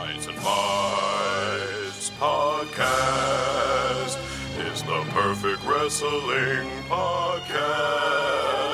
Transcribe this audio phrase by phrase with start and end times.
[0.00, 4.16] Tights and Fights podcast
[4.72, 8.69] is the perfect wrestling podcast.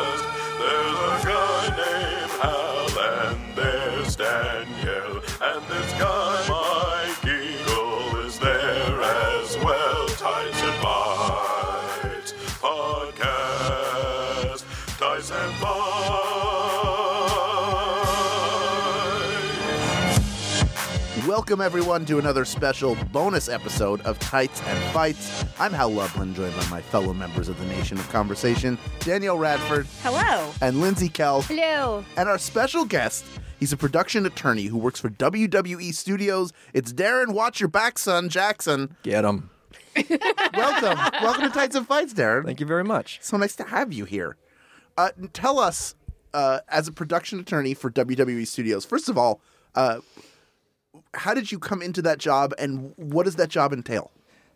[21.47, 25.45] Welcome, everyone, to another special bonus episode of Tights and Fights.
[25.61, 29.87] I'm Hal Lublin, joined by my fellow members of the Nation of Conversation, Danielle Radford
[30.03, 30.53] Hello.
[30.61, 31.45] and Lindsey Kelk.
[31.45, 32.05] Hello.
[32.17, 33.25] And our special guest,
[33.61, 36.53] he's a production attorney who works for WWE Studios.
[36.75, 38.97] It's Daron Watch Your Back, Son Jackson.
[39.05, 39.49] Get him.
[40.53, 40.99] Welcome.
[41.23, 42.45] Welcome to Tights and Fights, Daron.
[42.45, 43.21] Thank you very much.
[43.23, 44.37] So nice to have you here.
[44.99, 45.95] Uh, tell us,
[46.35, 49.41] uh, as a production attorney for WWE Studios, first of all,
[49.77, 50.01] uh,
[51.17, 54.11] how did you come into that job and what does that job entail?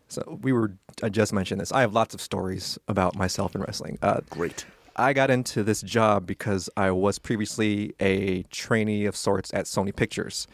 [0.09, 0.73] So we were.
[1.02, 1.73] I just mentioned this.
[1.73, 3.99] I have lots of stories about myself in wrestling.
[4.02, 4.65] Uh, Great.
[4.97, 9.95] I got into this job because I was previously a trainee of sorts at Sony
[9.95, 10.47] Pictures,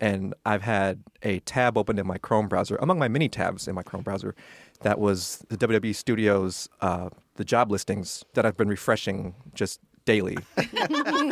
[0.00, 3.74] and I've had a tab open in my Chrome browser, among my many tabs in
[3.74, 4.34] my Chrome browser,
[4.82, 10.36] that was the WWE Studios, uh, the job listings that I've been refreshing just daily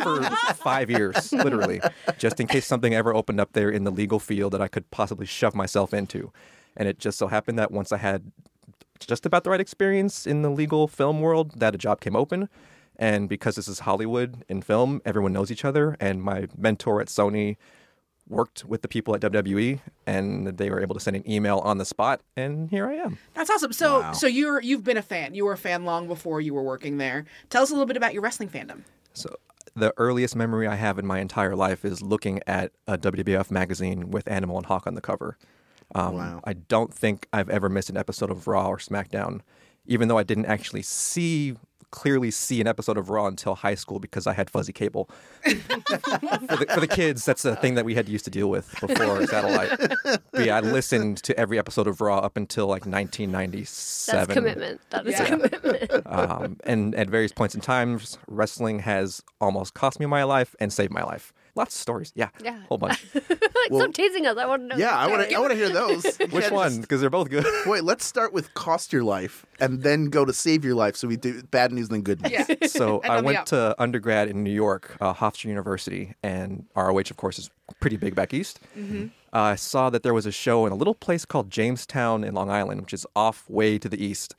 [0.03, 0.23] for
[0.55, 1.81] five years, literally,
[2.17, 4.89] just in case something ever opened up there in the legal field that I could
[4.91, 6.31] possibly shove myself into.
[6.77, 8.31] And it just so happened that once I had
[8.99, 12.49] just about the right experience in the legal film world that a job came open.
[12.97, 15.95] And because this is Hollywood in film, everyone knows each other.
[15.99, 17.55] And my mentor at Sony
[18.29, 21.77] worked with the people at WWE, and they were able to send an email on
[21.79, 22.21] the spot.
[22.37, 23.17] And here I am.
[23.33, 23.73] That's awesome.
[23.73, 24.11] So, Wow.
[24.13, 25.33] so you're you've been a fan.
[25.33, 27.25] You were a fan long before you were working there.
[27.49, 28.81] Tell us a little bit about your wrestling fandom.
[29.13, 29.35] So
[29.75, 34.11] the earliest memory I have in my entire life is looking at a WWF magazine
[34.11, 35.37] with Animal and Hawk on the cover.
[35.95, 36.41] Um, Wow.
[36.43, 39.41] I don't think I've ever missed an episode of Raw or SmackDown,
[39.85, 41.55] even though I didn't actually see
[41.91, 45.09] clearly see an episode of Raw until high school because I had fuzzy cable.
[45.43, 48.69] for, the, for the kids, that's a thing that we had used to deal with
[48.79, 49.69] before satellite.
[50.03, 54.81] But yeah, I listened to every episode of Raw up until like 1997 That's commitment.
[54.91, 55.23] That is Yeah.
[55.23, 56.03] a commitment.
[56.05, 60.71] um, and at various points in times, wrestling has almost cost me my life and
[60.71, 61.33] saved my life.
[61.59, 62.57] Lots of stories, yeah, Yeah.
[62.69, 63.05] whole bunch.
[63.13, 63.27] like,
[63.69, 64.37] Well- stop teasing us.
[64.37, 64.75] I want to know.
[64.77, 65.35] Yeah, I want to.
[65.35, 66.05] I want to hear those.
[66.31, 66.79] Which one?
[66.79, 67.45] Because they're both good.
[67.65, 70.95] Wait, let's start with cost your life and then go to save your life.
[70.95, 72.31] So we do bad news then good news.
[72.31, 72.45] Yeah.
[72.67, 77.37] so I went to undergrad in New York, uh, Hofstra University, and ROH, of course,
[77.37, 77.49] is
[77.81, 78.61] pretty big back east.
[78.77, 79.07] Mm-hmm.
[79.33, 82.33] Uh, I saw that there was a show in a little place called Jamestown in
[82.35, 84.33] Long Island, which is off way to the east.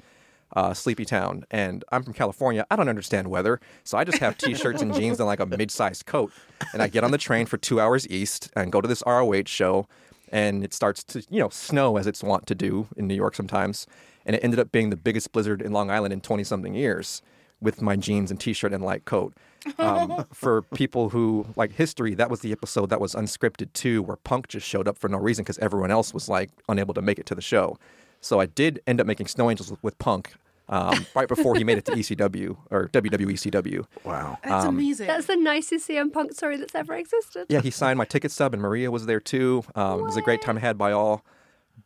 [0.57, 2.67] Uh, sleepy town, and I'm from California.
[2.71, 6.07] I don't understand weather, so I just have t-shirts and jeans and like a mid-sized
[6.07, 6.33] coat.
[6.73, 9.45] And I get on the train for two hours east and go to this ROH
[9.47, 9.87] show,
[10.33, 13.37] and it starts to you know snow as it's wont to do in New York
[13.37, 13.87] sometimes.
[14.27, 17.23] And it ended up being the biggest blizzard in Long Island in 20 something years
[17.61, 19.35] with my jeans and t-shirt and light coat.
[19.79, 24.17] Um, for people who like history, that was the episode that was unscripted too, where
[24.17, 27.19] Punk just showed up for no reason because everyone else was like unable to make
[27.19, 27.79] it to the show.
[28.21, 30.35] So I did end up making Snow Angels with, with Punk
[30.71, 33.85] um, right before he made it to ECW or WWE CW.
[34.05, 34.39] Wow.
[34.43, 35.09] That's amazing.
[35.09, 37.47] That's the nicest CM Punk story that's ever existed.
[37.49, 39.65] Yeah, he signed my ticket stub, and Maria was there too.
[39.75, 41.25] Um, it was a great time had by all,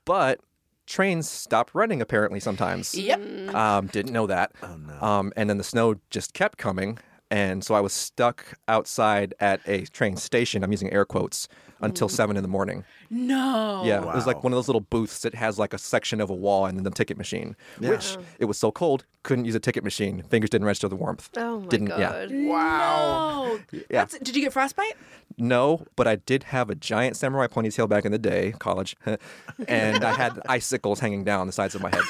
[0.05, 0.41] but
[0.87, 2.95] trains stopped running apparently sometimes.
[2.95, 3.19] yep.
[3.55, 4.53] Um, didn't know that.
[4.63, 5.01] Oh no.
[5.01, 6.99] Um, and then the snow just kept coming,
[7.31, 10.63] and so I was stuck outside at a train station.
[10.63, 11.49] I'm using air quotes
[11.81, 12.85] until seven in the morning.
[13.11, 13.83] No.
[13.85, 16.31] Yeah, it was like one of those little booths that has like a section of
[16.31, 17.57] a wall and then the ticket machine.
[17.79, 20.23] Which it was so cold, couldn't use a ticket machine.
[20.23, 21.31] Fingers didn't register the warmth.
[21.37, 22.31] Oh my didn't, god.
[22.31, 22.49] Yeah.
[22.51, 23.59] Wow.
[23.73, 23.81] Yeah.
[23.91, 24.97] That's, did you get frostbite?
[25.37, 28.95] No, but I did have a giant samurai ponytail back in the day, college,
[29.69, 32.05] and I had icicles hanging down the sides of my head.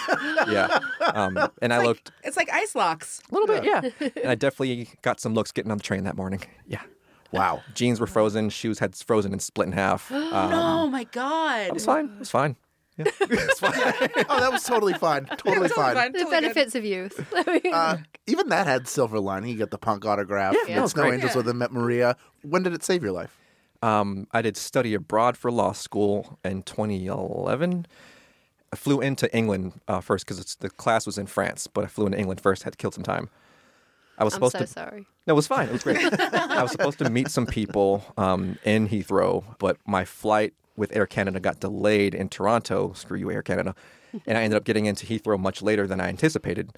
[0.50, 0.78] Yeah,
[1.14, 3.22] um, and I looked It's like ice locks.
[3.30, 6.16] a little bit, yeah, and I definitely got some looks getting on the train that
[6.16, 6.42] morning.
[6.66, 6.82] Yeah,
[7.38, 7.62] Wow.
[7.74, 10.10] jeans were frozen, shoes had frozen and split in half.
[10.12, 11.66] Um, oh my god.
[11.68, 12.06] it was fine.
[12.06, 12.56] It was fine.
[12.96, 13.72] Yeah, it's fine.
[14.28, 15.24] Oh, that was totally fine.
[15.38, 15.94] Totally fine.
[15.94, 16.30] The Totally good.
[16.30, 17.26] benefits of youth.
[17.72, 17.96] Uh,
[18.28, 19.50] even that had silver lining.
[19.50, 20.54] You got the punk autograph.
[20.54, 21.14] Yeah, you that was Snow great.
[21.14, 21.36] Angels Yeah.
[21.38, 22.16] with him met Maria.
[22.42, 23.36] When did it save your life?
[23.82, 27.86] Um, I did study abroad for law school in 2011.
[28.72, 32.06] I flew into England uh, first because the class was in France, but I flew
[32.06, 32.62] into England first.
[32.62, 33.28] Had to kill some time.
[34.18, 34.66] I was I'm supposed so to.
[34.66, 35.06] sorry.
[35.26, 35.68] No, it was fine.
[35.68, 35.98] It was great.
[36.22, 41.06] I was supposed to meet some people um, in Heathrow, but my flight with Air
[41.06, 42.92] Canada got delayed in Toronto.
[42.94, 43.74] Screw you, Air Canada.
[44.26, 46.70] And I ended up getting into Heathrow much later than I anticipated,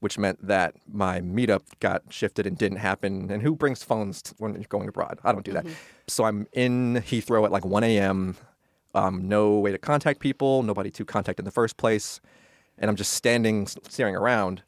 [0.00, 3.30] which meant that my meetup got shifted and didn't happen.
[3.30, 5.18] And who brings phones when you're going abroad?
[5.24, 5.66] I don't do that.
[6.06, 8.36] So I'm in Heathrow at like 1 a.m.
[8.94, 12.20] um, no way to contact people, nobody to contact in the first place,
[12.78, 14.62] and I'm just standing, staring around.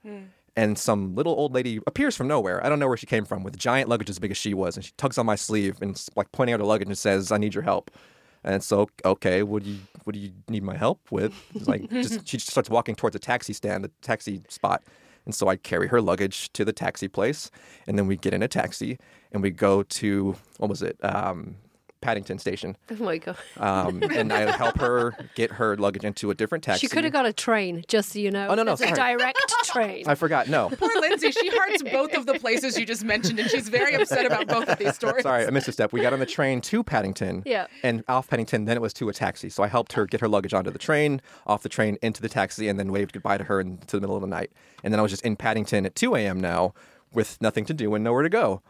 [0.61, 2.63] And some little old lady appears from nowhere.
[2.63, 4.77] I don't know where she came from with giant luggage as big as she was,
[4.77, 7.39] and she tugs on my sleeve and like pointing out her luggage and says, "I
[7.39, 7.91] need your help."
[8.45, 11.33] And so, okay, what do you what do you need my help with?
[11.55, 14.83] It's like just, she just starts walking towards a taxi stand, a taxi spot.
[15.25, 17.51] And so I carry her luggage to the taxi place,
[17.87, 18.99] and then we get in a taxi
[19.33, 20.99] and we go to what was it?
[21.03, 21.57] Um,
[22.01, 22.77] Paddington Station.
[22.91, 23.37] Oh my god.
[23.57, 26.87] Um, and I help her get her luggage into a different taxi.
[26.87, 28.49] She could have got a train, just so you know.
[28.49, 30.05] Oh, no, no, It's a direct train.
[30.07, 30.49] I forgot.
[30.49, 31.31] No, Poor Lindsey.
[31.31, 34.69] She hearts both of the places you just mentioned, and she's very upset about both
[34.69, 35.23] of these stories.
[35.23, 35.93] sorry, I missed a step.
[35.93, 37.43] We got on the train to Paddington.
[37.47, 37.67] Yeah.
[37.83, 39.49] And off Paddington, then it was to a taxi.
[39.49, 42.29] So I helped her get her luggage onto the train, off the train into the
[42.29, 44.51] taxi, and then waved goodbye to her into the middle of the night.
[44.85, 46.41] And then I was just in Paddington at 2 a.m.
[46.41, 46.75] now
[47.13, 48.63] with nothing to do and nowhere to go.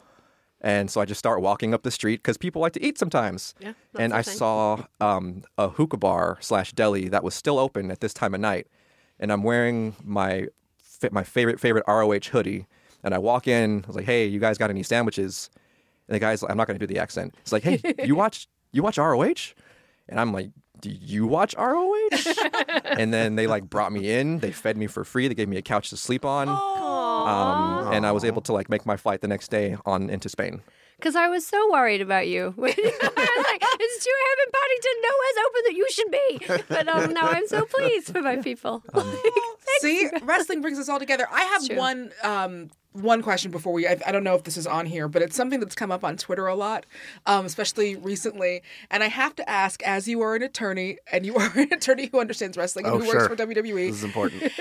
[0.62, 3.54] And so I just start walking up the street because people like to eat sometimes.
[3.60, 4.36] Yeah, and I thing.
[4.36, 8.40] saw um, a hookah bar slash deli that was still open at this time of
[8.40, 8.66] night.
[9.18, 10.48] And I'm wearing my
[11.10, 12.66] my favorite favorite ROH hoodie.
[13.02, 13.82] And I walk in.
[13.84, 15.48] I was like, "Hey, you guys got any sandwiches?"
[16.08, 18.14] And the guy's like, "I'm not going to do the accent." It's like, "Hey, you
[18.14, 19.54] watch you watch ROH?"
[20.10, 20.50] And I'm like,
[20.82, 22.34] "Do you watch ROH?"
[22.84, 24.40] and then they like brought me in.
[24.40, 25.28] They fed me for free.
[25.28, 26.48] They gave me a couch to sleep on.
[27.28, 30.28] Um, and I was able to like make my flight the next day on into
[30.28, 30.62] Spain.
[30.98, 32.54] Because I was so worried about you.
[32.58, 34.38] I was like, it's 2 a.m.
[34.44, 34.96] in Paddington.
[35.02, 36.62] Nowhere's open that you should be.
[36.68, 38.82] But um, now I'm so pleased for my people.
[38.94, 39.16] Um,
[39.80, 41.26] See, wrestling brings us all together.
[41.32, 43.86] I have one um, one question before we.
[43.88, 46.04] I, I don't know if this is on here, but it's something that's come up
[46.04, 46.84] on Twitter a lot,
[47.24, 48.62] um, especially recently.
[48.90, 52.10] And I have to ask, as you are an attorney, and you are an attorney
[52.12, 53.14] who understands wrestling and Oh, who sure.
[53.28, 54.52] works for WWE, This is important.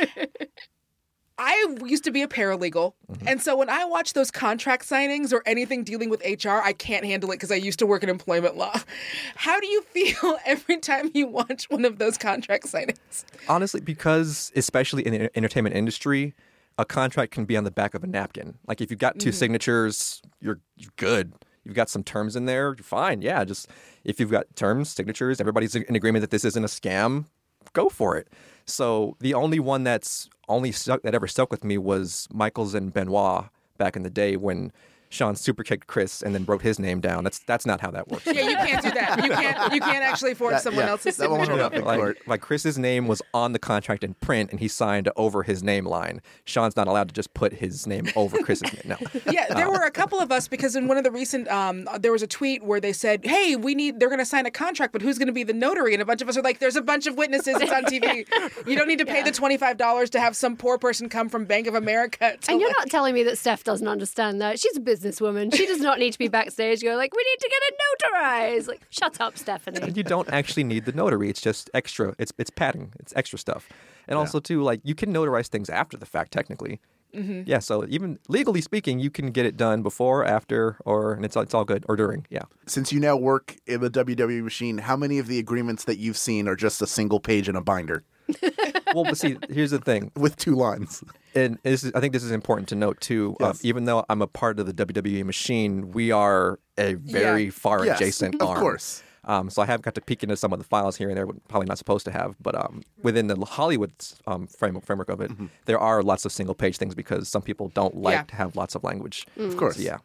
[1.39, 3.27] I used to be a paralegal, mm-hmm.
[3.27, 7.05] and so when I watch those contract signings or anything dealing with HR, I can't
[7.05, 8.75] handle it because I used to work in employment law.
[9.35, 13.23] How do you feel every time you watch one of those contract signings?
[13.47, 16.35] Honestly, because especially in the entertainment industry,
[16.77, 18.57] a contract can be on the back of a napkin.
[18.67, 19.35] Like if you've got 2 mm-hmm.
[19.35, 21.33] signatures, you're you're good.
[21.63, 23.21] You've got some terms in there, you're fine.
[23.21, 23.69] Yeah, just
[24.03, 27.25] if you've got terms, signatures, everybody's in agreement that this isn't a scam,
[27.73, 28.27] go for it.
[28.65, 32.93] So the only one that's only stuck that ever stuck with me was Michaels and
[32.93, 33.45] Benoit
[33.77, 34.71] back in the day when
[35.11, 37.23] Shawn superkicked Chris and then wrote his name down.
[37.23, 38.25] That's that's not how that works.
[38.27, 39.23] Yeah, you can't do that.
[39.23, 39.73] You can't.
[39.73, 42.17] You can't actually forge That- someone yeah, else's that won't hold up in like, court.
[42.27, 45.85] like Chris's name was on the contract in print and he signed over his name
[45.85, 46.21] line.
[46.45, 48.83] Shawn's not allowed to just put his name over Chris's name.
[48.85, 48.97] No.
[49.31, 52.11] Yeah, there were a couple of us because in one of the recent, um, there
[52.11, 54.93] was a tweet where they said, "Hey, we need they're going to sign a contract,
[54.93, 56.75] but who's going to be the notary?" And a bunch of us are like, "There's
[56.75, 57.55] a bunch of witnesses.
[57.59, 58.25] It's on TV.
[58.67, 61.29] You don't need to pay the twenty five dollars to have some poor person come
[61.29, 64.59] from Bank of America." To And you're not telling me that Steph doesn't understand that.
[64.59, 65.53] She's a businesswoman.
[65.53, 68.67] She does not need to be backstage going like, we need to get it notarized.
[68.67, 69.79] Like, shut up, Stephanie.
[69.81, 71.29] And you don't actually need the notary.
[71.29, 72.15] It's just extra.
[72.19, 72.93] It's it's padding.
[72.99, 73.69] It's extra stuff.
[74.07, 76.79] And also too, like you can notarize things after the fact technically.
[77.15, 77.43] Mm-hmm.
[77.45, 81.35] Yeah, so even legally speaking, you can get it done before, after, or and it's
[81.35, 82.27] it's all good or during.
[82.29, 82.43] Yeah.
[82.67, 86.17] Since you now work in the WWE machine, how many of the agreements that you've
[86.17, 88.03] seen are just a single page in a binder
[88.95, 90.11] Well, but see, here's the thing.
[90.15, 91.03] with two lines?
[91.35, 93.35] and this is, I think this is important to note too.
[93.39, 93.63] Yes.
[93.63, 97.49] even though I'm a part of the WWE machine, we are a very Yeah.
[97.51, 98.59] far Yes, adjacent of arm.
[98.59, 99.03] course.
[99.25, 101.27] Um, so I have got to peek into some of the files here and there,
[101.49, 103.91] probably not supposed to have, but um, within the Hollywood
[104.25, 105.47] um, frame, framework of it, Mm-hmm.
[105.65, 108.23] there are lots of single page things because some people don't like Yeah.
[108.23, 109.27] to have lots of language.
[109.37, 109.75] Of course.
[109.75, 109.97] So, yeah.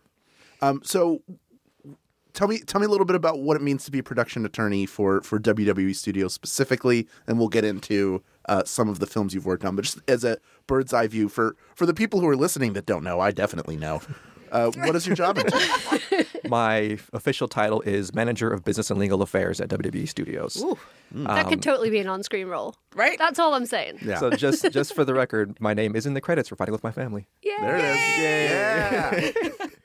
[0.61, 1.23] Um, so
[2.35, 4.45] tell me tell me a little bit about what it means to be a production
[4.45, 9.33] attorney for for WWE Studios specifically, and we'll get into uh, some of the films
[9.35, 9.75] you've worked on.
[9.77, 12.87] But just as a bird's eye view for for the people who are listening that
[12.87, 14.03] don't know, I definitely know.
[14.53, 15.61] Uh, what is your job entail?
[16.49, 20.65] My official title is Manager of Business and Legal Affairs at WWE Studios.
[21.11, 22.77] that could totally be an on screen role.
[22.95, 23.19] Right?
[23.19, 23.99] That's all I'm saying.
[24.03, 24.19] Yeah.
[24.21, 26.85] So just just for the record, my name is in the credits for Fighting with
[26.85, 27.27] My Family.
[27.43, 27.57] Yeah.
[27.63, 29.51] there it is.
[29.59, 29.67] Yeah.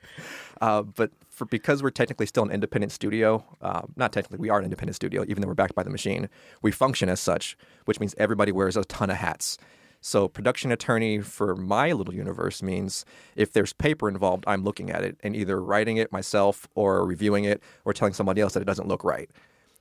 [0.60, 4.58] Uh, but for because we're technically still an independent studio, uh, not technically, we are
[4.58, 6.28] an independent studio, even though we're backed by the machine.
[6.60, 7.56] We function as such,
[7.86, 9.56] which means everybody wears a ton of hats.
[10.02, 13.06] So production attorney for my little universe means
[13.36, 17.44] if there's paper involved, I'm looking at it and either writing it myself or reviewing
[17.44, 19.30] it or telling somebody else that it doesn't look right.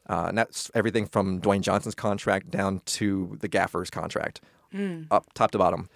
[0.09, 4.39] Uh, and that's everything from Dwayne Johnson's contract down to the gaffer's contract,
[5.11, 5.89] up top to bottom,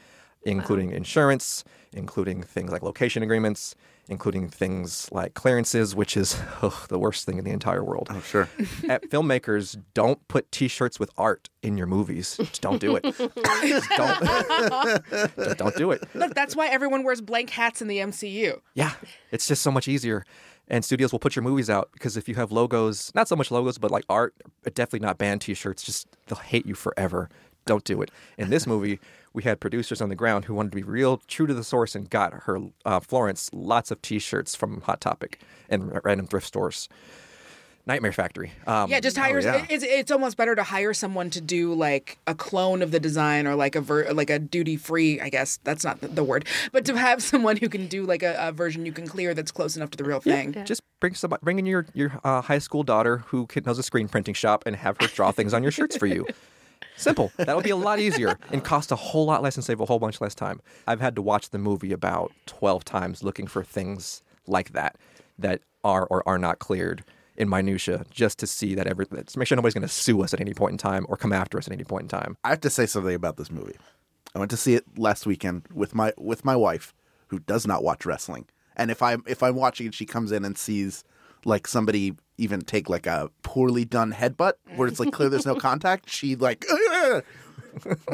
[0.43, 3.75] including insurance, including things like location agreements,
[4.09, 8.07] including things like clearances, which is ugh, oh, the worst thing in the entire world.
[8.11, 8.49] Oh, sure.
[8.89, 12.37] At filmmakers, don't put T-shirts with art in your movies.
[12.37, 13.03] Just don't do it.
[13.03, 15.05] Just don't.
[15.37, 16.03] Just don't do it.
[16.13, 18.59] Look, that's why everyone wears blank hats in the MCU.
[18.73, 18.93] Yeah,
[19.31, 20.25] it's just so much easier.
[20.67, 23.51] And studios will put your movies out because if you have logos, not so much
[23.51, 24.33] logos, but like art,
[24.63, 27.29] definitely not band T-shirts, just they'll hate you forever.
[27.65, 28.11] Don't do it.
[28.37, 28.99] In this movie,
[29.33, 31.95] we had producers on the ground who wanted to be real true to the source
[31.95, 36.87] and got her uh, Florence lots of T-shirts from Hot Topic and random thrift stores.
[37.85, 38.53] Nightmare Factory.
[38.65, 39.41] Um, Yeah, just hire.
[39.41, 39.65] yeah.
[39.69, 43.45] It's it's almost better to hire someone to do like a clone of the design
[43.45, 45.19] or like a ver- like a duty free.
[45.19, 48.23] I guess that's not the, the word, but to have someone who can do like
[48.23, 50.55] a, a version you can clear that's close enough to the real thing.
[50.63, 53.83] Just bring somebody, bring in your your uh, high school daughter who can, knows a
[53.83, 56.25] screen printing shop and have her draw things on your shirts for you.
[56.95, 57.31] Simple.
[57.37, 59.85] That would be a lot easier and cost a whole lot less and save a
[59.85, 60.61] whole bunch less time.
[60.87, 64.95] I've had to watch the movie about twelve times looking for things like that
[65.39, 67.03] that are or are not cleared
[67.35, 70.33] in minutia, just to see that every to make sure nobody's going to sue us
[70.33, 72.37] at any point in time or come after us at any point in time.
[72.43, 73.75] I have to say something about this movie.
[74.35, 76.93] I went to see it last weekend with my with my wife,
[77.27, 78.45] who does not watch wrestling.
[78.75, 81.03] And if I'm if I'm watching and she comes in and sees
[81.45, 85.55] like somebody even take like a poorly done headbutt where it's like clear there's no
[85.55, 86.65] contact, she like.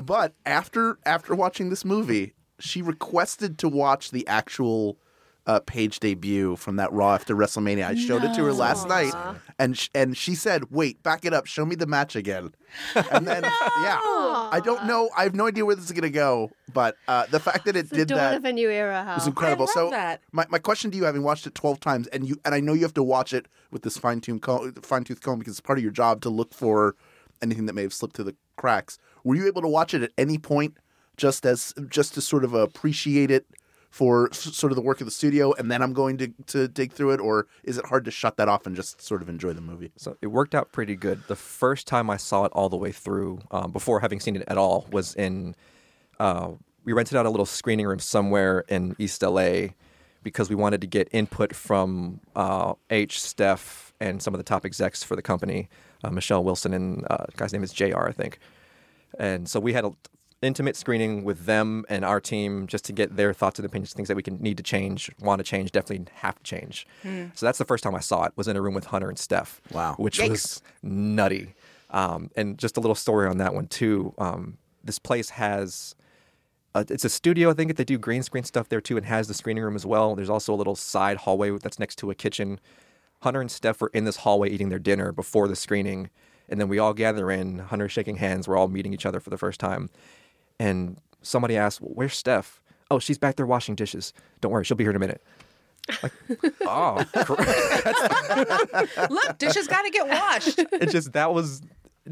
[0.03, 4.97] But after after watching this movie, she requested to watch the actual
[5.45, 7.85] uh, page debut from that Raw after WrestleMania.
[7.85, 9.13] I showed it to her last night,
[9.57, 11.45] and sh- and she said, "Wait, back it up.
[11.45, 12.53] Show me the match again."
[13.11, 13.43] And then,
[13.81, 13.99] yeah,
[14.51, 15.09] I don't know.
[15.17, 17.89] I have no idea where this is gonna go, but uh, the fact that it
[17.89, 19.15] The did dawn that of a new era, Hal.
[19.15, 19.65] was incredible.
[19.65, 20.21] love so, that.
[20.31, 22.73] my my question to you, having watched it twelve times, and you and I know
[22.73, 25.61] you have to watch it with this fine tune comb, fine tooth comb because it's
[25.61, 26.95] part of your job to look for
[27.41, 28.97] anything that may have slipped through the cracks.
[29.23, 30.75] Were you able to watch it at any point,
[31.17, 33.45] just as just to sort of appreciate it?
[33.89, 36.93] For sort of the work of the studio, and then I'm going to, to dig
[36.93, 39.53] through it, or is it hard to shut that off and just sort of enjoy
[39.53, 39.91] the movie?
[39.97, 41.23] So it worked out pretty good.
[41.27, 44.43] The first time I saw it all the way through, um, before having seen it
[44.47, 45.55] at all, was in.
[46.19, 46.51] Uh,
[46.85, 49.69] we rented out a little screening room somewhere in East LA
[50.23, 54.65] because we wanted to get input from uh, H, Steph, and some of the top
[54.65, 55.69] execs for the company.
[56.03, 58.39] Uh, Michelle Wilson and uh, guy's name is JR, I think.
[59.17, 59.95] And so we had an
[60.41, 64.07] intimate screening with them and our team just to get their thoughts and opinions, things
[64.07, 66.87] that we can need to change, want to change, definitely have to change.
[67.33, 68.33] So that's the first time I saw it.
[68.35, 69.61] Was in a room with Hunter and Steph.
[69.71, 69.95] Wow.
[69.97, 70.29] which Yikes.
[70.29, 71.55] was nutty.
[71.89, 74.13] Um, and just a little story on that one too.
[74.17, 75.95] Um, this place has.
[76.75, 77.75] Uh, it's a studio, I think.
[77.75, 80.15] They do green screen stuff there too, and has the screening room as well.
[80.15, 82.59] There's also a little side hallway that's next to a kitchen.
[83.21, 86.11] Hunter and Steph were in this hallway eating their dinner before the screening,
[86.47, 87.57] and then we all gather in.
[87.57, 88.47] Hunter shaking hands.
[88.47, 89.89] We're all meeting each other for the first time,
[90.59, 92.61] and somebody asked, well, "Where's Steph?"
[92.91, 94.13] Oh, she's back there washing dishes.
[94.41, 95.21] Don't worry, she'll be here in a minute.
[96.03, 96.11] Like,
[96.61, 97.03] oh,
[99.09, 100.59] Look, dishes got to get washed.
[100.59, 101.61] it just that was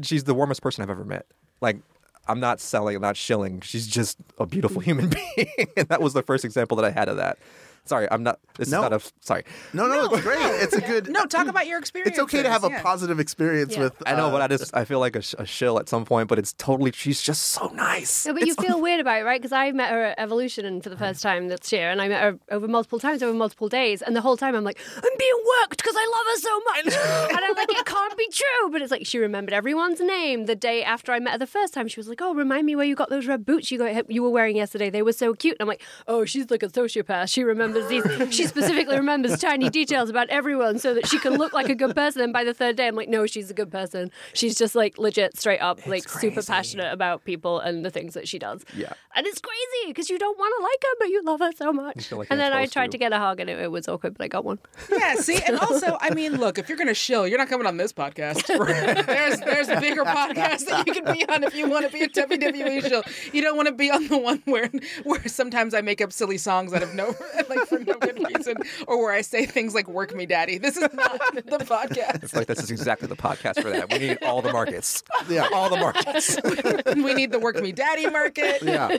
[0.02, 1.26] she's the warmest person I've ever met.
[1.60, 1.78] Like
[2.26, 3.60] I'm not selling, I'm not shilling.
[3.60, 7.08] She's just a beautiful human being, and that was the first example that I had
[7.08, 7.38] of that.
[7.84, 8.38] Sorry, I'm not.
[8.58, 8.78] This No.
[8.78, 9.00] is not a.
[9.20, 10.38] Sorry, No, no, it's great.
[10.40, 11.08] It's a good.
[11.18, 12.10] No, talk about your experience.
[12.10, 13.84] it's okay to have a positive experience Yeah.
[13.84, 14.02] with.
[14.06, 16.04] I know, uh, but I just I feel like a, sh- a shill at some
[16.04, 16.28] point.
[16.28, 16.92] But it's totally.
[16.92, 18.26] She's just so nice.
[18.26, 19.40] No, but you It's- feel weird about it, right?
[19.40, 22.20] Because I met her at Evolution for the first time this year, and I met
[22.22, 25.40] her over multiple times, over multiple days, and the whole time I'm like, I'm being
[25.62, 28.70] worked because I love her so much, and I'm like, it can't be true.
[28.70, 31.72] But it's like she remembered everyone's name the day after I met her the first
[31.74, 31.88] time.
[31.88, 34.22] She was like, Oh, remind me where you got those red boots you got you
[34.22, 34.90] were wearing yesterday.
[34.90, 35.56] They were so cute.
[35.58, 37.30] And I'm like, Oh, she's like a sociopath.
[37.32, 38.34] She remembers these.
[38.34, 41.94] She specifically remembers tiny details about everyone so that she can look like a good
[41.94, 42.22] person.
[42.22, 44.10] And by the third day, I'm like, No, she's a good person.
[44.32, 48.26] She's just like legit, straight up, like super passionate about people and the things that
[48.26, 48.64] she does.
[48.76, 48.92] Yeah.
[49.14, 51.72] And it's crazy because you don't want to like her, but you love her so
[51.72, 52.10] much.
[52.12, 52.92] like and then I tried to.
[52.92, 54.58] to get a hug and it, it was awkward, but I got one.
[54.90, 57.76] Yeah, see, and also, I mean, look, if you're gonna shill, you're not coming on
[57.76, 58.46] this podcast.
[59.06, 62.08] there's there's bigger podcasts that you can be on if you want to be a
[62.08, 63.02] WWE shill.
[63.32, 64.70] You don't want to be on the one where
[65.04, 67.16] where sometimes I make up silly songs out of nowhere.
[67.48, 70.76] like for no good reason, or where I say things like "Work me, daddy." This
[70.76, 72.22] is not the podcast.
[72.22, 73.92] It's like this is exactly the podcast for that.
[73.92, 75.02] We need all the markets.
[75.28, 75.48] Yeah.
[75.52, 76.38] all the markets.
[76.96, 78.62] we need the "Work me, daddy" market.
[78.62, 78.96] Yeah,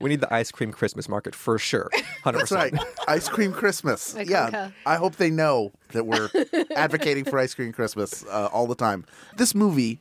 [0.00, 1.90] we need the ice cream Christmas market for sure.
[2.22, 2.74] Hundred that's percent.
[2.74, 2.86] right.
[3.08, 4.14] Ice cream Christmas.
[4.16, 4.72] I yeah, concur.
[4.84, 6.28] I hope they know that we're
[6.76, 9.04] advocating for ice cream Christmas uh, all the time.
[9.36, 10.00] This movie,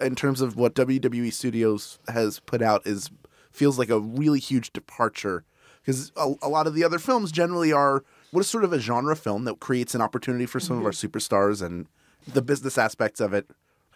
[0.00, 3.10] in terms of what WWE Studios has put out, is
[3.50, 5.44] feels like a really huge departure
[5.88, 8.78] because a, a lot of the other films generally are what is sort of a
[8.78, 11.06] genre film that creates an opportunity for some of our mm-hmm.
[11.06, 11.86] superstars and
[12.26, 13.50] the business aspects of it.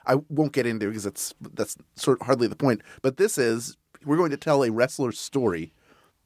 [0.06, 2.80] I won't get into because it's that's sort of hardly the point.
[3.02, 5.74] But this is we're going to tell a wrestler's story.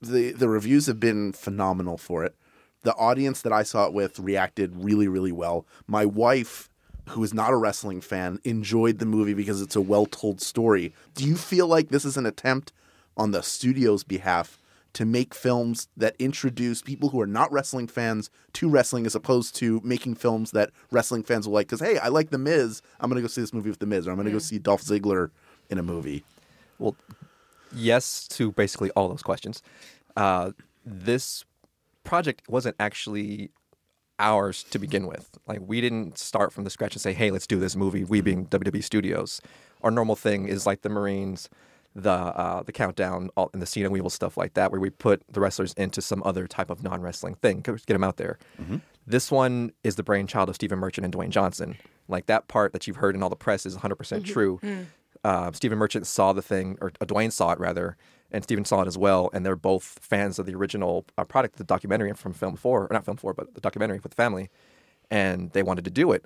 [0.01, 2.37] the The reviews have been phenomenal for it.
[2.83, 5.67] The audience that I saw it with reacted really, really well.
[5.89, 6.71] My wife,
[7.09, 10.95] who is not a wrestling fan, enjoyed the movie because it's a well told story.
[11.17, 12.73] Do you feel like this is an attempt
[13.17, 14.61] on the studio's behalf
[14.97, 19.55] to make films that introduce people who are not wrestling fans to wrestling as opposed
[19.55, 23.11] to making films that wrestling fans will like because hey i like the miz i'm
[23.11, 25.31] gonna go see this movie with the miz or i'm gonna go see dolph ziggler
[25.69, 26.25] in a movie
[26.79, 26.97] Well,
[27.75, 29.63] yes to basically all those questions.
[30.17, 30.53] Uh,
[30.85, 31.45] this
[32.05, 33.51] project wasn't actually
[34.19, 35.39] ours to begin with.
[35.47, 38.21] Like we didn't start from the scratch and say, "Hey, let's do this movie." We
[38.23, 39.43] being WWE Studios,
[39.83, 41.51] our normal thing is like the Marines,
[41.97, 45.23] the uh, the countdown, all, and the Cena Weevil stuff like that, where we put
[45.33, 48.39] the wrestlers into some other type of non wrestling thing, get them out there.
[49.07, 51.77] This one is the brainchild of Stephen Merchant and Dwayne Johnson.
[52.09, 54.61] Like that part that you've heard in all the press is 100% true.
[55.25, 57.97] Uh, Stephen Merchant saw the thing, or uh, Dwayne saw it rather,
[58.31, 59.31] and Stephen saw it as well.
[59.33, 62.89] And they're both fans of the original uh, product, the documentary from Film 4, or
[62.93, 64.51] not Film 4, but the documentary with the family.
[65.11, 66.25] And they wanted to do it.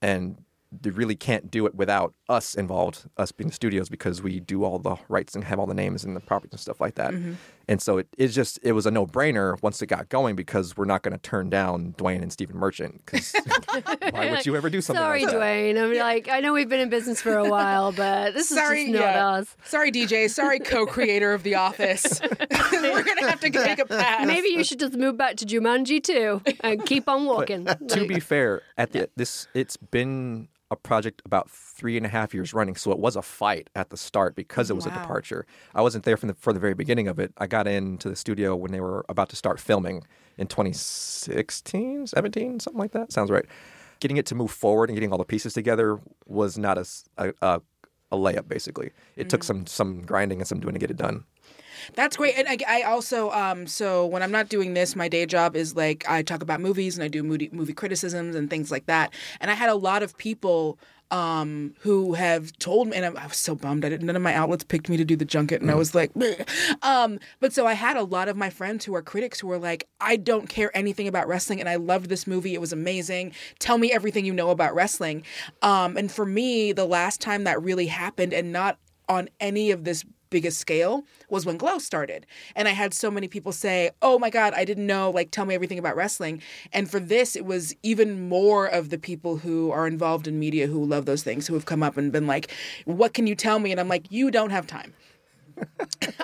[0.00, 0.42] And
[0.80, 4.64] they really can't do it without us involved, us being the studios, because we do
[4.64, 7.12] all the rights and have all the names and the properties and stuff like that.
[7.12, 7.34] Mm-hmm.
[7.68, 10.76] And so it, it's just, it was a no brainer once it got going because
[10.76, 13.04] we're not going to turn down Dwayne and Stephen Merchant.
[13.04, 13.32] Because
[14.10, 15.40] why would you ever do something Sorry, like that?
[15.40, 15.82] Dwayne.
[15.82, 18.90] I'm like, I know we've been in business for a while, but this Sorry, is
[18.90, 19.28] just not yeah.
[19.28, 19.56] us.
[19.64, 20.28] Sorry, DJ.
[20.28, 22.20] Sorry, co-creator of The Office.
[22.72, 24.26] We're gonna have to make a pass.
[24.26, 27.66] Maybe you should just move back to Jumanji too and keep on walking.
[27.88, 32.32] to be fair, at the this it's been a project about three and a half
[32.32, 35.46] years running, so it was a fight at the start because it was a departure.
[35.74, 37.32] I wasn't there from the for the very beginning of it.
[37.36, 40.04] I got into the studio when they were about to start filming
[40.38, 43.12] in 2016, 17, something like that.
[43.12, 43.44] Sounds right.
[44.00, 47.62] Getting it to move forward and getting all the pieces together was not a
[48.12, 48.48] a layup.
[48.48, 49.44] Basically, it took mm.
[49.44, 51.24] some some grinding and some doing to get it done.
[51.94, 52.36] That's great.
[52.36, 55.76] And I, I also, um, so when I'm not doing this, my day job is
[55.76, 59.12] like I talk about movies and I do movie, movie criticisms and things like that.
[59.40, 60.78] And I had a lot of people
[61.12, 63.84] um, who have told me, and I, I was so bummed.
[63.84, 65.94] I didn't, none of my outlets picked me to do the junket, and I was
[65.94, 66.10] like,
[66.82, 69.58] um, but so I had a lot of my friends who are critics who were
[69.58, 72.54] like, I don't care anything about wrestling, and I loved this movie.
[72.54, 73.34] It was amazing.
[73.58, 75.22] Tell me everything you know about wrestling.
[75.60, 79.84] Um, and for me, the last time that really happened, and not on any of
[79.84, 82.26] this biggest scale was when Glow started.
[82.56, 85.44] And I had so many people say, Oh my God, I didn't know, like, tell
[85.44, 86.42] me everything about wrestling.
[86.72, 90.66] And for this, it was even more of the people who are involved in media
[90.66, 92.50] who love those things who have come up and been like,
[92.86, 93.70] What can you tell me?
[93.70, 94.94] And I'm like, You don't have time.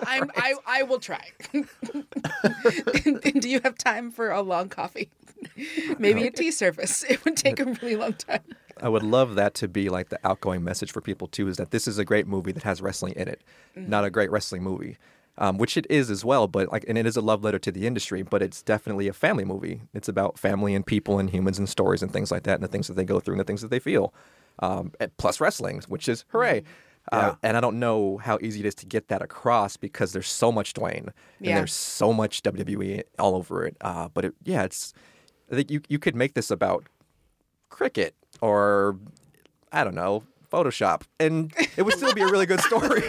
[0.07, 1.23] I'm, I, I will try.
[1.53, 5.11] Do you have time for a long coffee?
[5.99, 7.05] Maybe a tea service.
[7.09, 8.43] It would take a really long time.
[8.83, 11.49] I would love that to be like the outgoing message for people too.
[11.49, 13.43] Is that this is a great movie that has wrestling in it,
[13.75, 14.97] not a great wrestling movie,
[15.39, 16.47] um, which it is as well.
[16.49, 18.23] But like, and it is a love letter to the industry.
[18.23, 19.83] But it's definitely a family movie.
[19.95, 22.69] It's about family and people and humans and stories and things like that, and the
[22.69, 24.13] things that they go through and the things that they feel.
[24.61, 26.63] Um, and plus wrestling, which is hooray.
[27.11, 30.29] Uh, and I don't know how easy it is to get that across because there's
[30.29, 31.55] so much Dwayne and Yeah.
[31.55, 33.79] there's so much WWE all over it.
[33.81, 34.93] Uh, but it, yeah, it's
[35.51, 36.85] I think you you could make this about
[37.71, 38.99] cricket or
[39.73, 43.03] I don't know Photoshop, and it would still be a really good story.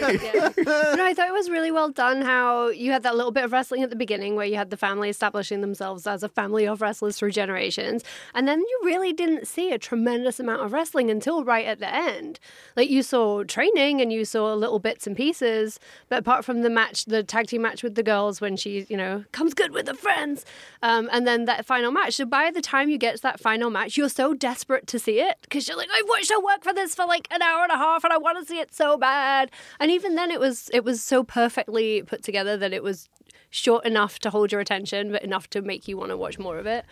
[0.70, 3.52] But I thought it was really well done how you had that little bit of
[3.52, 6.80] wrestling at the beginning where you had the family establishing themselves as a family of
[6.80, 8.04] wrestlers through generations.
[8.34, 11.92] And then you really didn't see a tremendous amount of wrestling until right at the
[11.92, 12.38] end.
[12.76, 15.80] Like you saw training and you saw little bits and pieces.
[16.08, 18.96] But apart from the match, the tag team match with the girls when she, you
[18.96, 20.44] know, comes good with the friends.
[20.82, 22.14] Um, and then that final match.
[22.14, 25.20] So by the time you get to that final match, you're so desperate to see
[25.20, 27.72] it because you're like, I've watched her work for this for like an hour and
[27.72, 29.50] a half and I want to see it so bad.
[29.78, 33.08] And even then it was it was so perfectly put together that it was
[33.50, 36.58] short enough to hold your attention, but enough to make you want to watch more
[36.58, 36.84] of it.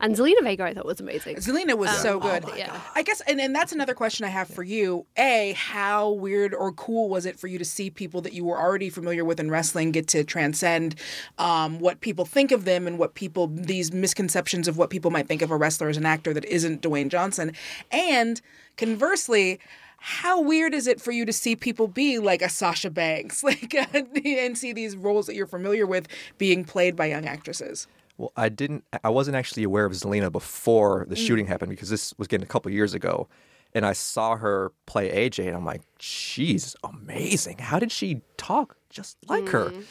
[0.00, 1.36] And Zelina Vega I thought was amazing.
[1.36, 2.44] Zelina was so good.
[2.56, 2.80] yeah.
[2.94, 5.06] I guess, and, and that's another question I have for you.
[5.16, 8.58] A, how weird or cool was it for you to see people that you were
[8.58, 10.96] already familiar with in wrestling get to transcend
[11.38, 15.28] um, what people think of them and what people, these misconceptions of what people might
[15.28, 17.52] think of a wrestler as an actor that isn't Dwayne Johnson?
[17.90, 18.40] And
[18.76, 19.60] conversely,
[20.06, 23.74] how weird is it for you to see people be like a Sasha Banks, like,
[23.74, 27.86] and see these roles that you're familiar with being played by young actresses?
[28.16, 28.84] well, I didn't.
[29.02, 31.26] I wasn't actually aware of Zelina before the mm.
[31.26, 33.28] shooting happened because this was getting a couple years ago,
[33.74, 37.58] and I saw her play AJ, and I'm like, she's amazing.
[37.58, 39.70] How did she talk just like her?
[39.70, 39.84] Mm.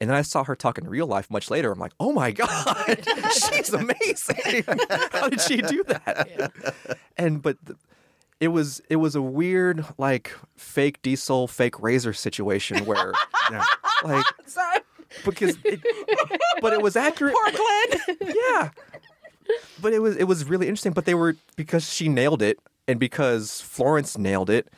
[0.00, 1.70] And then I saw her talk in real life much later.
[1.70, 4.64] I'm like, oh my god, she's amazing.
[5.12, 6.96] How did she do that?
[7.16, 7.58] And but.
[7.64, 7.76] The,
[8.40, 13.12] it was it was a weird like fake diesel fake razor situation where
[14.04, 14.80] like Sorry.
[15.24, 15.80] because it,
[16.60, 18.16] but it was accurate Poor Glenn.
[18.20, 18.70] yeah
[19.80, 22.98] but it was it was really interesting but they were because she nailed it and
[22.98, 24.68] because florence nailed it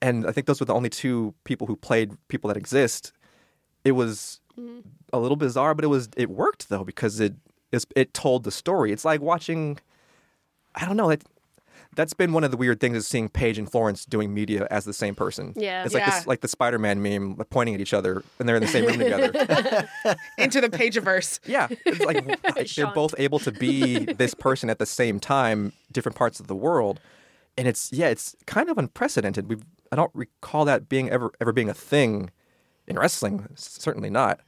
[0.00, 3.12] and i think those were the only two people who played people that exist
[3.84, 4.80] it was mm-hmm.
[5.12, 7.34] a little bizarre, but it was it worked though because it
[7.70, 8.92] it, it told the story.
[8.92, 9.78] It's like watching.
[10.74, 11.10] I don't know.
[11.10, 11.22] It,
[11.94, 14.84] that's been one of the weird things is seeing Paige and Florence doing media as
[14.84, 15.52] the same person.
[15.56, 15.84] Yeah.
[15.84, 16.10] it's like Yeah.
[16.18, 18.86] this, like the Spider-Man meme, like, pointing at each other, and they're in the same
[18.86, 19.26] room together.
[20.38, 21.40] Into the Pageverse.
[21.46, 22.94] Yeah, it's like they're Sean.
[22.94, 26.98] both able to be this person at the same time, different parts of the world,
[27.58, 29.48] and it's yeah, it's kind of unprecedented.
[29.50, 29.56] We
[29.90, 32.30] I don't recall that being ever ever being a thing
[32.86, 33.46] in wrestling.
[33.54, 34.40] Certainly not.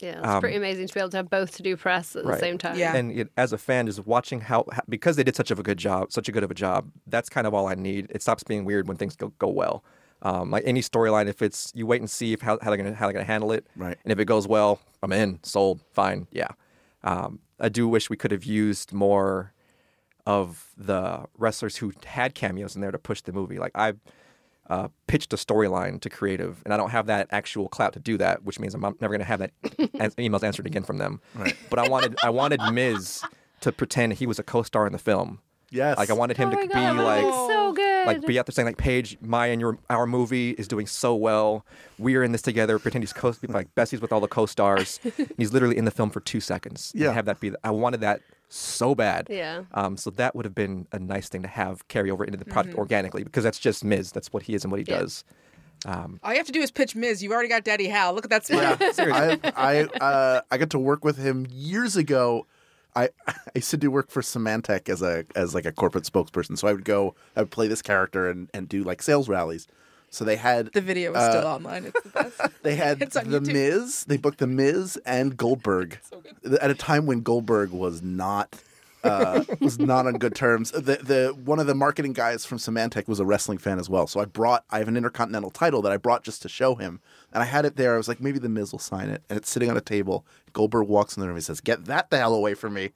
[0.00, 2.32] Yeah, it's pretty amazing to be able to have both to do press at the
[2.32, 2.78] Um, same time.
[2.78, 2.94] Yeah.
[2.94, 5.62] And it, as a fan, just watching how how- because they did such of a
[5.62, 6.90] good job, such a good of a job.
[7.06, 8.06] That's kind of all I need.
[8.10, 9.82] It stops being weird when things go go well.
[10.22, 12.94] Um, like any storyline, if it's you wait and see if how, how they're gonna
[12.94, 13.96] how they're gonna handle it, Right.
[14.04, 16.48] And if it goes well, I'm in, sold, fine, yeah.
[17.04, 19.52] Um, I do wish we could have used more
[20.26, 23.58] of the wrestlers who had cameos in there to push the movie.
[23.58, 23.94] Like I
[24.68, 28.18] uh, pitched a storyline to creative, and I don't have that actual clout to do
[28.18, 31.20] that, which means I'm never going to have that an- emails answered again from them.
[31.34, 31.56] Right.
[31.70, 33.22] But I wanted I wanted Miz
[33.60, 35.40] to pretend he was a co-star in the film.
[35.70, 35.98] Yes.
[35.98, 38.06] Like I wanted him Oh to my be God, that like so good.
[38.06, 41.14] like be out there saying like Paige, my and your our movie is doing so
[41.14, 41.66] well.
[41.98, 42.78] We're in this together.
[42.78, 44.98] Pretend he's co like Bessie's with all the co-stars.
[45.36, 46.92] he's literally in the film for two seconds.
[46.94, 47.12] And Yeah.
[47.12, 47.52] have that be.
[47.62, 49.26] I wanted that so bad.
[49.28, 49.64] Yeah.
[49.74, 49.96] Um.
[49.98, 52.74] So that would have been a nice thing to have carry over into the product
[52.76, 54.10] organically because that's just Miz.
[54.12, 55.00] That's what he is and what he Yeah.
[55.00, 55.24] does.
[55.86, 57.22] All you have to do is pitch Miz.
[57.22, 58.12] You've already got Daddy Hal.
[58.14, 58.76] Look at that smile.
[58.80, 62.46] Yeah, I I uh, I got to work with him years ago.
[62.98, 66.58] I I used to do work for Symantec as a as like a corporate spokesperson.
[66.58, 69.66] So I would go, I would play this character and, and do like sales rallies.
[70.10, 71.84] So they had The video is still online.
[71.84, 72.40] It's the best.
[72.62, 73.52] they had It's on the YouTube.
[73.52, 74.04] Miz.
[74.04, 75.98] They booked the Miz and Goldberg
[76.60, 78.56] at a time when Goldberg was not
[79.04, 80.70] uh, was not on good terms.
[80.72, 84.06] The the one of the marketing guys from Symantec was a wrestling fan as well.
[84.06, 87.00] So I brought I have an intercontinental title that I brought just to show him,
[87.32, 87.94] and I had it there.
[87.94, 90.24] I was like, maybe the Miz will sign it, and it's sitting on a table.
[90.52, 91.36] Goldberg walks in the room.
[91.36, 92.90] He says, "Get that the hell away from me."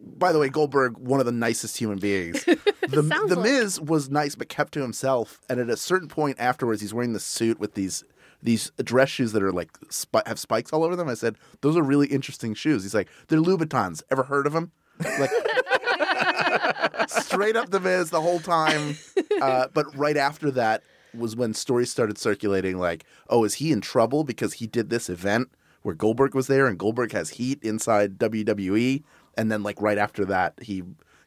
[0.00, 2.44] By the way, Goldberg, one of the nicest human beings.
[2.88, 5.42] The, the like- Miz was nice, but kept to himself.
[5.50, 8.02] And at a certain point afterwards, he's wearing the suit with these
[8.42, 11.06] these dress shoes that are like spi- have spikes all over them.
[11.06, 14.02] I said, "Those are really interesting shoes." He's like, "They're Louboutins.
[14.10, 14.72] Ever heard of them?"
[15.04, 15.28] Like
[17.08, 18.96] straight up the Miz the whole time.
[19.40, 20.82] Uh, but right after that
[21.14, 22.78] was when stories started circulating.
[22.78, 25.50] Like, oh, is he in trouble because he did this event
[25.82, 29.02] where Goldberg was there and Goldberg has heat inside WWE?
[29.36, 30.82] And then like right after that, he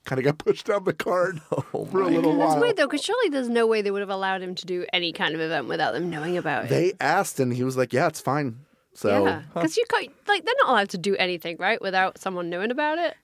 [0.06, 2.62] kind of got pushed down the card oh for a little That's while.
[2.62, 5.14] weird though, because surely there's no way they would have allowed him to do any
[5.14, 6.70] kind of event without them knowing about it.
[6.70, 8.60] They asked, and he was like, "Yeah, it's fine."
[8.94, 12.50] So yeah, because you can't like they're not allowed to do anything right without someone
[12.50, 13.16] knowing about it.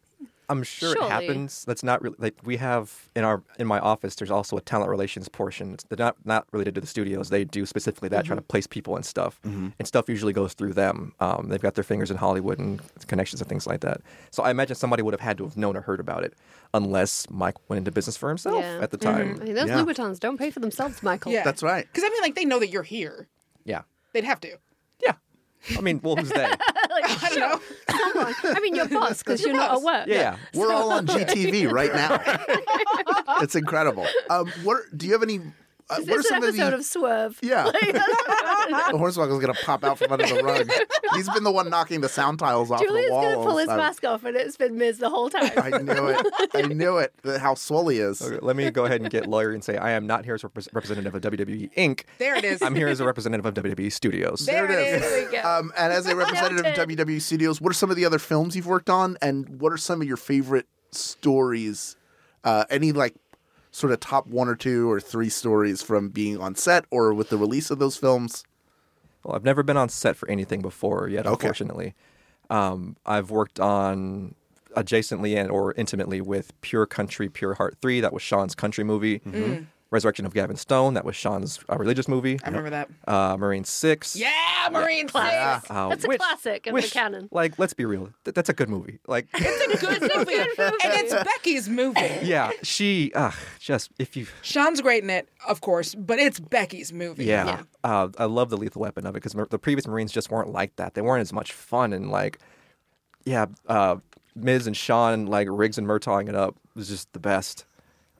[0.50, 1.08] I'm sure Surely.
[1.08, 1.66] it happens.
[1.66, 4.16] That's not really like we have in our in my office.
[4.16, 5.74] There's also a talent relations portion.
[5.74, 7.30] It's they're not not related to the studios.
[7.30, 8.48] They do specifically that, trying to mm-hmm.
[8.48, 9.40] place people and stuff.
[9.46, 9.70] Mm-hmm.
[9.78, 11.14] And stuff usually goes through them.
[11.20, 14.02] Um, they've got their fingers in Hollywood and connections and things like that.
[14.32, 16.34] So I imagine somebody would have had to have known or heard about it,
[16.74, 18.80] unless Mike went into business for himself Yeah.
[18.82, 19.34] at the time.
[19.34, 19.42] Mm-hmm.
[19.42, 19.84] I mean, those Yeah.
[19.84, 21.32] Louboutins don't pay for themselves, Michael.
[21.34, 21.44] Yeah.
[21.44, 21.86] that's right.
[21.86, 23.28] Because I mean, like they know that you're here.
[23.66, 23.82] Yeah,
[24.14, 24.58] They'd have to.
[25.06, 25.14] yeah.
[25.78, 26.46] I mean, well, who's they?
[27.24, 27.62] I don't know.
[28.14, 28.36] Someone.
[28.44, 30.08] I mean, your boss because you're not at work.
[30.08, 30.38] Yeah.
[30.54, 32.22] We're all on GTV right now.
[33.42, 34.06] it's incredible.
[34.30, 35.42] Um, what do you have any?
[35.90, 36.76] Uh, what are It's an some of episode the?
[36.76, 37.40] of Swerve.
[37.42, 37.64] Yeah.
[37.72, 37.72] the
[38.98, 40.70] hornswoggle's gonna pop out from under the rug.
[41.16, 43.24] He's been the one knocking the sound tiles off Julian's the wall.
[43.24, 43.78] gonna pull his time.
[43.78, 45.50] mask off, and it's been Miz the whole time.
[45.58, 46.26] I knew it.
[46.54, 47.14] I knew it.
[47.40, 48.22] How swole he is.
[48.22, 50.44] Okay, let me go ahead and get lawyer and say I am not here as
[50.44, 52.04] a repres- representative of WWE Inc.
[52.18, 52.62] There it is.
[52.62, 54.46] I'm here as a representative of WWE Studios.
[54.46, 55.04] There, There it it is.
[55.06, 55.10] is.
[55.12, 55.50] There we go.
[55.50, 57.08] Um, and as a representative of Noted.
[57.08, 59.78] WWE Studios, what are some of the other films you've worked on, and what are
[59.78, 61.96] some of your favorite stories?
[62.44, 63.16] Uh, any like
[63.72, 67.30] sort of top one or two or three stories from being on set or with
[67.30, 68.44] the release of those films?
[69.24, 71.34] Well, I've never been on set for anything before yet, Okay.
[71.34, 71.96] unfortunately.
[72.50, 74.36] Um, I've worked on
[74.76, 78.00] adjacently and or intimately with Pure Country, Pure Heart 3.
[78.02, 79.22] That was Shawn's country movie.
[79.90, 80.96] Resurrection of Gavin Stone.
[80.96, 82.40] That was Shawn's uh, religious movie.
[82.44, 82.90] I remember that.
[83.08, 84.16] Uh, Marine 6.
[84.18, 84.30] Yeah,
[84.72, 85.62] Marine Classic.
[85.62, 85.72] Six.
[85.72, 87.30] Uh, That's a which- classic of which, the canon.
[87.32, 88.10] Like, let's be real.
[88.26, 89.00] Th- that's a good movie.
[89.08, 90.36] Like, It's a good movie.
[90.36, 92.02] and it's Becky's movie.
[92.24, 96.92] yeah, she, uh, just, if you, Shawn's great in it, of course, but it's Becky's
[96.92, 97.24] movie.
[97.26, 97.62] Yeah, Yeah.
[97.84, 100.76] Uh, I love the lethal weapon of it because the previous Marines just weren't like
[100.76, 100.96] that.
[100.96, 102.40] They weren't as much fun and like,
[103.24, 103.98] yeah, uh,
[104.36, 107.66] Miz and Sean like Riggs and Murtaughing it up was just the best.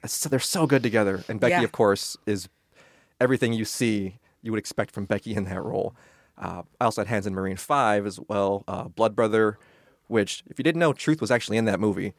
[0.06, 1.62] So- they're so good together, and Becky, Yeah.
[1.62, 2.48] of course, is
[3.20, 5.94] everything you see you would expect from Becky in that role.
[6.36, 9.58] Uh, I also had hands in Marine Five as well, uh, Blood Brother,
[10.06, 12.14] which if you didn't know, Truth was actually in that movie.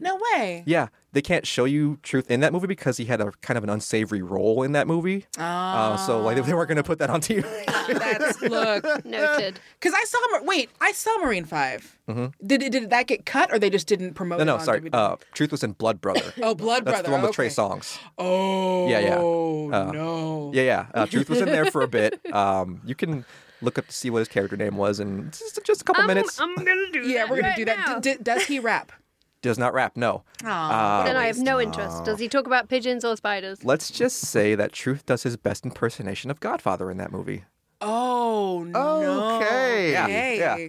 [0.00, 0.62] No way.
[0.66, 3.64] Yeah, they can't show you Truth in that movie because he had a kind of
[3.64, 5.26] an unsavory role in that movie.
[5.36, 7.42] Uh, so like they weren't going to put that on TV.
[7.98, 9.04] That's look.
[9.04, 9.60] Noted.
[9.80, 10.18] Because I saw.
[10.42, 11.98] Wait, I saw Marine 5
[12.44, 12.72] Did it?
[12.72, 14.38] Did that get cut, or they just didn't promote?
[14.40, 14.46] Mm-hmm.
[14.46, 14.80] no, it no, on sorry.
[14.82, 14.94] DVD?
[15.12, 16.32] Uh, Truth was in Blood Brother.
[16.42, 17.02] oh, Blood That's Brother.
[17.04, 17.54] the one with Trey okay.
[17.54, 17.98] Songs.
[18.18, 19.16] Oh, Yeah, yeah.
[19.18, 20.50] Uh, no.
[20.54, 20.86] Yeah, yeah.
[20.94, 22.20] Uh, Truth was in there for a bit.
[22.32, 23.24] Um, you can
[23.62, 26.06] look up to see what his character name was, and just, just a couple I'm,
[26.08, 26.40] minutes.
[26.40, 28.02] I'm gonna do Yeah, that we're gonna right do that.
[28.02, 28.92] D- d- does he rap?
[29.40, 29.96] Does not rap.
[29.96, 30.24] No.
[30.44, 31.00] Aw.
[31.00, 32.04] Uh, then I have no interest.
[32.04, 33.64] Does he talk about pigeons or spiders?
[33.64, 37.44] let's just say that Truth does his best impersonation of Godfather in that movie.
[37.80, 39.36] Oh no.
[39.36, 39.92] Okay.
[39.92, 40.38] Yeah, Okay.
[40.38, 40.68] yeah.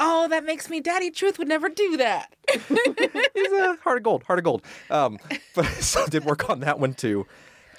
[0.00, 0.80] Oh, that makes me.
[0.80, 2.34] Daddy Truth would never do that.
[3.34, 4.62] He's a heart of gold, heart of gold.
[4.90, 5.18] Um,
[5.54, 7.26] but so I did work on that one too.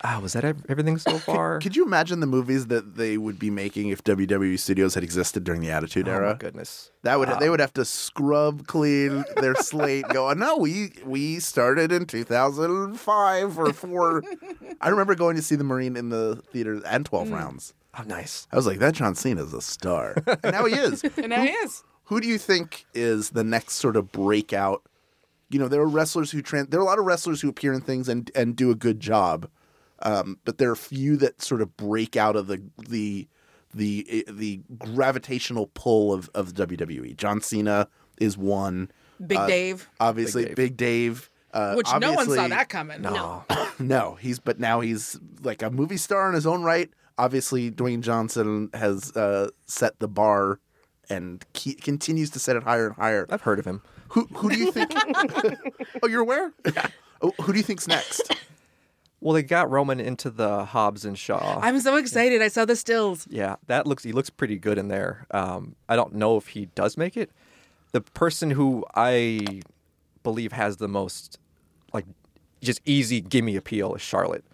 [0.04, 1.60] Ah, was that everything so far?
[1.60, 5.44] Could you imagine the movies that they would be making if WWE Studios had existed
[5.44, 6.18] during the Attitude era?
[6.18, 6.34] oh Era?
[6.34, 6.92] my goodness.
[7.04, 10.06] That would they would have to scrub clean their slate.
[10.06, 14.24] and Go, no, we we started in 2005 or four.
[14.82, 17.74] I remember going to see the Marine in the theater and 12 rounds.
[17.98, 18.48] Oh, nice.
[18.52, 21.04] I was like, that John Cena's a star, and now he is.
[21.18, 21.84] And now he is.
[22.06, 24.84] Who do you think is the next sort of breakout?
[25.50, 26.70] You know, there are wrestlers who trans.
[26.70, 29.00] There are a lot of wrestlers who appear in things and and do a good
[29.00, 29.50] job,
[30.02, 33.28] um, but there are a few that sort of break out of the the
[33.74, 37.16] the the gravitational pull of of the WWE.
[37.16, 37.88] John Cena
[38.20, 38.92] is one.
[39.26, 41.30] Big Uh, Dave, obviously, Big Big Dave.
[41.54, 43.02] uh, which no one saw that coming.
[43.02, 43.44] No.
[43.80, 46.90] no, he's but now he's like a movie star in his own right.
[47.18, 50.60] Obviously, Dwayne Johnson has uh, set the bar
[51.10, 53.26] and ke- continues to set it higher and higher.
[53.30, 53.82] I've heard of him.
[54.10, 54.92] Who who do you think?
[56.04, 56.54] oh, you're aware?
[56.74, 56.88] Yeah.
[57.22, 58.34] Oh, who do you think's next?
[59.22, 61.60] Well, they got Roman into the Hobbs and Shaw.
[61.62, 62.42] I'm so excited.
[62.42, 63.28] I saw the stills.
[63.30, 65.26] Yeah, that looks he looks pretty good in there.
[65.32, 67.32] Um, I don't know if he does make it.
[67.92, 69.62] The person who I
[70.24, 71.38] believe has the most
[71.94, 72.06] like
[72.62, 74.46] just easy gimme appeal is Charlotte.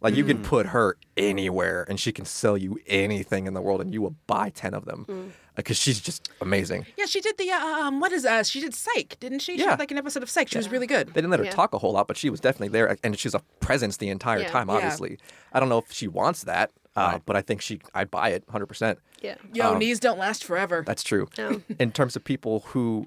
[0.00, 0.28] Like you Hmm.
[0.30, 4.00] can put her anywhere and she can sell you anything in the world and you
[4.00, 5.28] will buy 10 of them Hmm.
[5.60, 6.86] Because she's just amazing.
[6.96, 8.00] Yeah, she did the uh, um.
[8.00, 8.42] What is uh?
[8.42, 9.56] She did Psych, didn't she?
[9.56, 9.70] She Yeah.
[9.70, 10.48] had like an episode of Psych.
[10.48, 11.08] She was really good.
[11.08, 11.52] They didn't let her Yeah.
[11.52, 14.08] talk a whole lot, but she was definitely there and she was a presence the
[14.08, 14.48] entire Yeah.
[14.50, 14.74] time Yeah.
[14.76, 15.18] obviously.
[15.52, 18.44] I don't know if she wants that, uh, but I think she I'd buy it
[18.48, 18.98] 100%.
[19.22, 19.34] Yeah.
[19.52, 20.82] Yo, knees don't last forever.
[20.86, 21.28] That's true.
[21.38, 21.62] No.
[21.78, 23.06] In terms of people who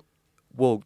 [0.56, 0.84] will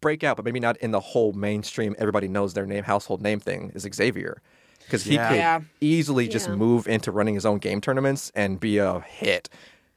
[0.00, 3.38] break out, but maybe not in the whole mainstream, everybody knows their name, household name
[3.38, 4.40] thing, is Xavier.
[4.84, 5.28] Because he Yeah.
[5.28, 5.60] could Yeah.
[5.80, 6.56] easily just Yeah.
[6.56, 9.48] move into running his own game tournaments and be a hit.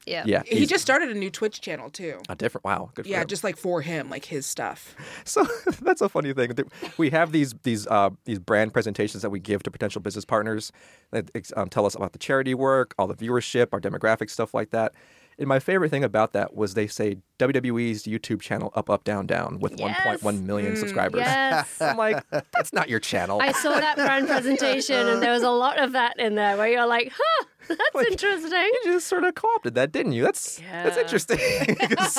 [0.05, 0.23] Yeah.
[0.25, 0.43] Yeah.
[0.45, 2.19] he he's just started a new Twitch channel too.
[2.29, 2.63] a different.
[2.65, 2.91] Wow.
[2.93, 3.27] Good for Yeah, him.
[3.27, 4.95] just like for him, like his stuff.
[5.23, 5.45] So
[5.81, 6.51] that's a funny thing.
[6.97, 10.71] We have these these uh, these brand presentations that we give to potential business partners
[11.11, 14.69] that um, tell us about the charity work, all the viewership, our demographic stuff like
[14.71, 14.93] that.
[15.37, 19.25] And my favorite thing about that was they say WWE's YouTube channel up up down
[19.27, 20.21] down with Yes.
[20.21, 21.21] 1.1 million mm, subscribers.
[21.21, 21.75] Yes.
[21.81, 23.39] I'm like, that's not your channel.
[23.41, 26.67] I saw that brand presentation, and there was a lot of that in there where
[26.69, 28.51] you're like, huh, that's interesting.
[28.51, 30.23] you just sort of co-opted that, didn't you?
[30.23, 31.01] That's that's Yeah.
[31.01, 31.37] interesting.
[31.75, 32.15] 'Cause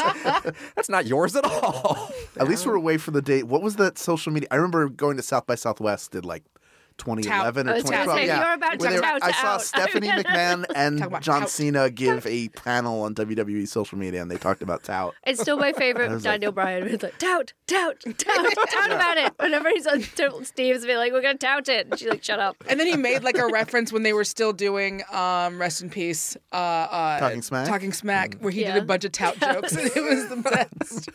[0.75, 2.11] that's not yours at all.
[2.39, 3.45] At least we're away from the date.
[3.45, 4.49] What was that social media?
[4.51, 6.43] I remember going to South by Southwest did like
[6.99, 7.73] 2011 Tout.
[7.77, 8.19] Or 2012.
[8.19, 8.45] say, yeah.
[8.45, 9.63] you're about to they were- tout I saw out.
[9.63, 11.51] Stephanie McMahon and John tout.
[11.51, 15.15] Cena give a panel on WWE social media, and they talked about tout.
[15.27, 16.87] It's still my favorite was like- Daniel Bryan.
[16.89, 19.33] It's like, tout, tout, tout, tout about it.
[19.39, 20.03] Whenever he's on
[20.45, 21.87] Steve's be like, we're going to tout it.
[21.89, 22.57] And she's like, shut up.
[22.69, 25.91] And then he made like a reference when they were still doing um rest in
[25.91, 27.69] peace uh, uh Talking Smack?
[27.69, 28.75] Talking Smack where he Yeah.
[28.75, 31.09] did a bunch of tout jokes and it was the best.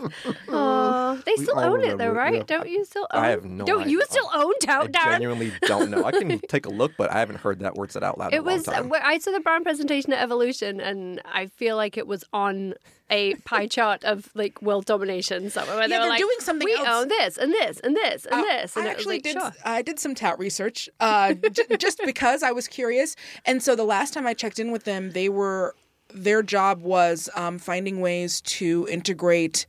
[0.50, 2.36] Aw, they still own it though, right?
[2.36, 2.44] yeah.
[2.46, 5.12] Don't you still own I have no Don't you still own tout, Daron?
[5.12, 6.04] genuinely don't know.
[6.06, 8.34] I can take a look, but I haven't heard that word said out loud.
[8.34, 8.64] in It a long was.
[8.66, 8.92] time.
[8.94, 12.74] I saw the brand presentation at Evolution, and I feel like it was on
[13.10, 15.76] a pie chart of like world domination somewhere.
[15.78, 17.96] Where Yeah, they were they're like, doing something We else." own this and this and
[17.96, 18.76] this and Uh, this.
[18.78, 19.34] And I actually like, did.
[19.34, 19.52] sure.
[19.66, 23.16] I did some tout research, uh, j- just because I was curious.
[23.46, 25.76] And so the last time I checked in with them, they were
[26.14, 29.66] their job was um, finding ways to integrate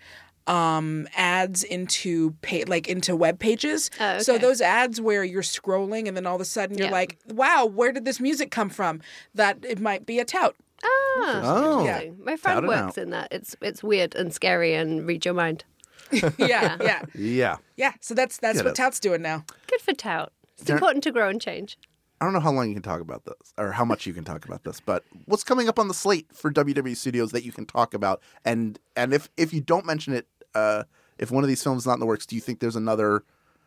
[0.47, 6.09] um ads into pay like into web pages Oh, so those ads where you're scrolling
[6.09, 6.93] and then all of a sudden you're Yeah.
[6.93, 9.01] like wow where did this music come from
[9.35, 11.85] that it might be a tout Ah, Oh.
[11.85, 12.11] Yeah.
[12.25, 13.03] my friend Tout works out.
[13.03, 13.29] in that.
[13.31, 15.65] It's it's weird and scary and read your mind.
[16.39, 17.57] yeah yeah Yeah.
[17.77, 18.77] yeah so that's that's Get what it.
[18.77, 20.33] tout's doing now Good for tout.
[20.59, 21.79] It's Daron- important to grow and change.
[22.21, 24.23] I don't know how long you can talk about this or how much you can
[24.23, 27.51] talk about this, but what's coming up on the slate for WWE Studios that you
[27.51, 28.23] can talk about?
[28.45, 30.85] And and if if you don't mention it, uh,
[31.19, 33.25] if one of these films is not in the works, do you think there's another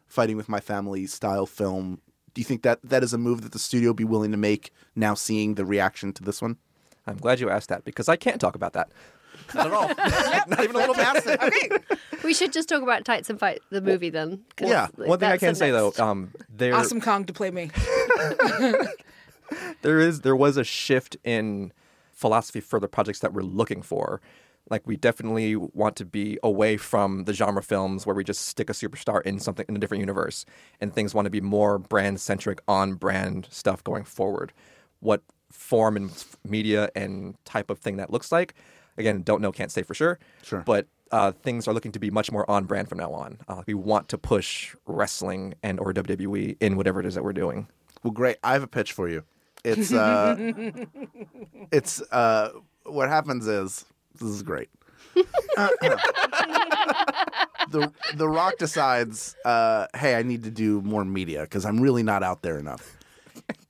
[0.07, 1.99] Fighting with My Family style film?
[2.33, 4.37] Do you think that that is a move that the studio would be willing to
[4.37, 6.57] make now, seeing the reaction to this one?
[7.07, 8.89] I'm glad you asked that because I can't talk about that.
[9.53, 9.87] Not at all.
[10.47, 11.27] Not even a little bit.
[11.27, 11.69] Okay.
[12.23, 14.43] We should just talk about Tights and Fight, the movie, then.
[14.59, 14.87] Yeah.
[14.95, 17.71] One thing I can say though, um, there Awesome Kong to play me.
[19.81, 21.71] there is there was a shift in
[22.11, 24.21] philosophy for the projects that we're looking for.
[24.69, 28.69] Like we definitely want to be away from the genre films where we just stick
[28.69, 30.45] a superstar in something in a different universe,
[30.81, 34.53] and things want to be more brand centric, on brand stuff going forward.
[34.99, 38.55] What form and media and type of thing that looks like,
[38.97, 40.19] again, don't know, can't say for sure.
[40.43, 40.61] Sure.
[40.65, 43.37] But uh, things are looking to be much more on brand from now on.
[43.47, 47.33] Uh, we want to push wrestling and or WWE in whatever it is that we're
[47.33, 47.67] doing.
[48.03, 48.37] Well, great.
[48.43, 49.23] I have a pitch for you.
[49.63, 50.35] It's uh,
[51.71, 52.51] it's uh,
[52.83, 53.85] what happens is
[54.19, 54.69] this is great.
[57.71, 62.03] the The Rock decides, uh, hey, I need to do more media because I'm really
[62.03, 62.97] not out there enough.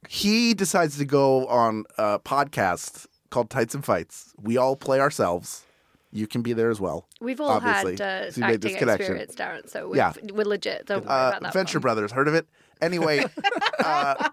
[0.07, 4.33] He decides to go on a podcast called Tights and Fights.
[4.41, 5.63] We all play ourselves.
[6.11, 7.07] You can be there as well.
[7.19, 7.93] We've all obviously.
[7.93, 10.13] had uh, So you made this acting experience, Daron, so we're, Yeah.
[10.31, 10.85] we're legit.
[10.85, 11.53] Don't worry uh, about that.
[11.53, 11.81] Venture one.
[11.81, 12.11] Brothers.
[12.13, 12.47] Heard of it?
[12.81, 13.25] Anyway,
[13.83, 14.29] uh,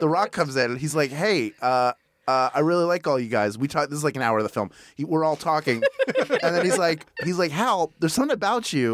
[0.00, 1.92] The Rock comes in and he's like, "Hey, uh,
[2.26, 3.56] uh, I really like all you guys.
[3.58, 3.88] We talk.
[3.90, 4.70] This is like an hour of the film.
[4.96, 5.82] He, we're all talking,
[6.18, 8.92] and then he's like, he's like, Hal, there's something about you.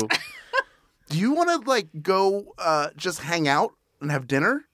[1.08, 4.64] Do you want to like go uh, just hang out and have dinner?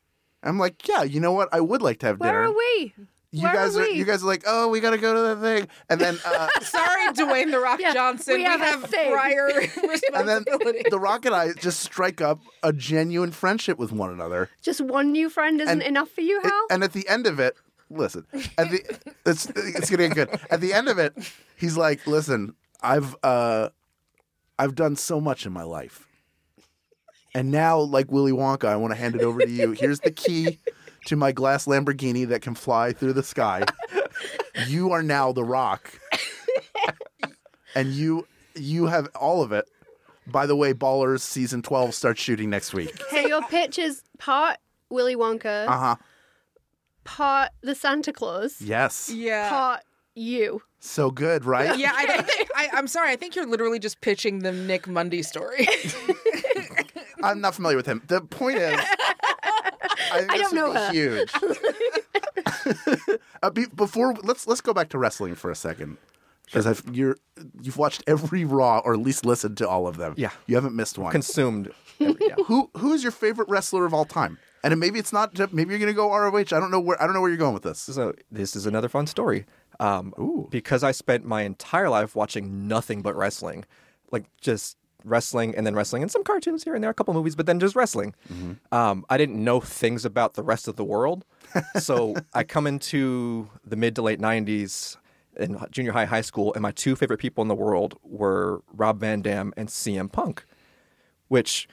[0.43, 1.03] I'm like, yeah.
[1.03, 1.49] You know what?
[1.53, 2.53] I would like to have Where dinner.
[2.53, 2.95] are we?
[3.33, 3.93] You Where guys are are, we?
[3.95, 6.19] you guys are like, oh, we got to go to the thing, and then.
[6.25, 8.35] Uh, Sorry, Dwayne the Rock Yeah, Johnson.
[8.35, 9.11] we We have have, a thing.
[9.13, 9.49] prior
[10.15, 10.83] and then responsibility.
[10.89, 14.49] The Rock and I just strike up a genuine friendship with one another.
[14.63, 16.67] Just one new friend isn't And- enough for you, It- Hal?
[16.71, 17.57] and at the end of it,
[17.91, 18.27] listen,
[18.59, 20.41] at the it's it's gonna get good.
[20.51, 21.15] At the end of it,
[21.57, 23.71] he's like, "Listen, I've uh,
[24.59, 26.07] I've done so much in my life,
[27.35, 29.73] and now, like Willy Wonka, I want to hand it over to you.
[29.73, 30.59] Here's the key
[31.07, 33.65] to my glass Lamborghini that can fly through the sky.
[34.67, 35.99] You are now the Rock,
[37.75, 39.69] and you you have all of it."
[40.29, 43.01] By the way, Ballers season twelve starts shooting next week.
[43.11, 44.57] so your pitch is part
[44.91, 45.97] Willy Wonka, Uh huh.
[47.07, 49.11] Part the Santa Claus, Yes.
[49.13, 49.49] yeah.
[49.49, 49.81] part
[50.15, 50.63] you.
[50.81, 51.79] So good, right?
[51.79, 53.11] Yeah, I think I, I'm sorry.
[53.11, 55.67] I think you're literally just pitching the Nick Mundy story.
[57.23, 58.03] I'm not familiar with him.
[58.09, 61.33] The point is, I, think I this don't know would be Huge.
[63.43, 65.97] uh, be, before let's let's go back to wrestling for a second
[66.47, 67.17] because I've you're
[67.61, 70.15] you've watched every Raw or at least listened to all of them.
[70.17, 70.31] Yeah.
[70.47, 71.13] you haven't missed one.
[71.13, 71.73] Consumed.
[72.01, 72.35] every- yeah.
[72.47, 74.39] who who is your favorite wrestler of all time?
[74.73, 75.39] And maybe it's not.
[75.53, 76.39] Maybe you're going to go ROH.
[76.39, 77.01] I don't know where.
[77.01, 77.79] I don't know where you're going with this.
[77.79, 79.47] So this is another fun story.
[79.81, 80.13] Um,
[80.51, 83.65] Because I spent my entire life watching nothing but wrestling,
[84.11, 87.37] like just wrestling and then wrestling and some cartoons here and there, a couple movies,
[87.37, 88.15] but then just wrestling.
[88.73, 91.25] Um, I didn't know things about the rest of the world,
[91.79, 94.97] so I come into the mid to late '90s
[95.39, 98.99] in junior high, high school, and my two favorite people in the world were Rob
[99.01, 100.45] Van Dam and CM Punk,
[101.29, 101.69] which.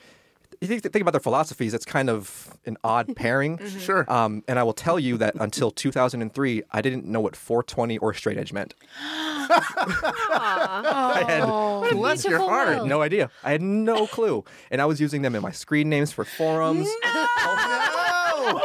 [0.64, 3.60] You think, think about their philosophies, it's kind of an odd pairing.
[3.80, 4.06] Sure.
[4.12, 8.14] Um, and I will tell you that until 2003, I didn't know what 420 or
[8.14, 8.74] straight edge meant.
[10.06, 12.70] I had What a Bless your heart.
[12.78, 12.88] world.
[12.88, 13.30] no idea.
[13.44, 14.46] I had no clue.
[14.72, 16.88] And I was using them in my screen names for forums.
[17.04, 17.12] no,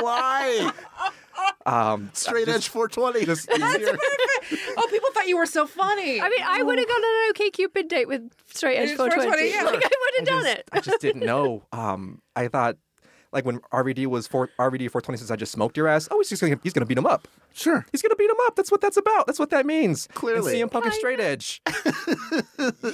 [0.00, 0.72] why?
[1.66, 3.26] Um, Straight just- edge 420.
[3.26, 3.98] just easier.
[4.76, 6.20] oh, people thought you were so funny.
[6.20, 9.50] I mean, I would have gone on an OK Cupid date with straight edge 420.
[9.50, 9.62] 420, yeah.
[9.64, 10.68] Like, I would have done just- it.
[10.72, 11.62] I just didn't know.
[11.72, 12.76] Um, I thought,
[13.32, 16.28] like when RVD was for RVD 420 says, "I just smoked your ass." Oh, he's
[16.28, 17.28] just gonna he's gonna beat him up.
[17.54, 17.84] Sure.
[17.92, 18.56] He's gonna beat him up.
[18.56, 19.26] That's what that's about.
[19.26, 20.08] That's what that means.
[20.14, 20.60] Clearly.
[20.60, 21.60] and CM Punk is straight edge.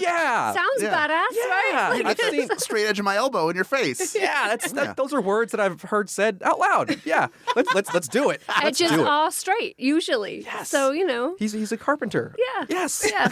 [0.01, 0.53] yeah.
[0.53, 0.95] Sounds Yeah.
[1.09, 1.71] badass, right?
[1.71, 1.89] Yeah.
[1.91, 2.49] Like, I've seen.
[2.59, 4.15] Straight edge of my elbow in your face.
[4.19, 4.85] Yeah, that's Yeah.
[4.85, 7.01] that, those are words that I've heard said out loud.
[7.05, 8.43] Yeah, let's let's let's do it.
[8.49, 9.07] Let's edges do it.
[9.07, 10.43] are straight usually.
[10.43, 10.69] Yes.
[10.69, 11.37] So you know.
[11.39, 12.35] He's he's a carpenter.
[12.39, 12.65] Yeah.
[12.69, 13.09] Yes.
[13.11, 13.31] Yeah.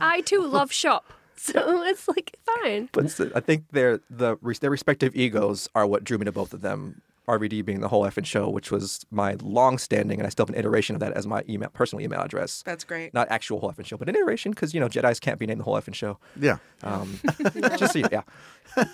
[0.00, 1.12] I too love shop,
[1.52, 2.88] so it's like fine.
[2.92, 6.52] But it's- I think their the their respective egos are what drew me to both
[6.54, 7.02] of them.
[7.26, 10.54] RVD being the whole effing show, which was my long standing, and I still have
[10.54, 12.62] an iteration of that as my email personal email address.
[12.66, 13.14] That's great.
[13.14, 15.60] Not actual whole effing show, but an iteration because you know Jedi's can't be named
[15.60, 16.18] the whole effing show.
[16.38, 16.58] Yeah.
[16.82, 17.18] Um,
[17.78, 18.24] just so you, yeah.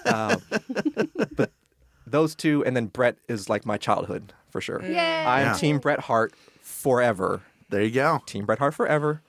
[0.04, 0.40] Um,
[1.34, 1.50] but
[2.06, 4.80] those two, and then Bret is like my childhood for sure.
[4.84, 5.24] Yeah.
[5.26, 5.52] I'm Yeah.
[5.54, 7.42] Team Bret Hart forever.
[7.68, 8.20] There you go.
[8.26, 9.22] Team Bret Hart forever.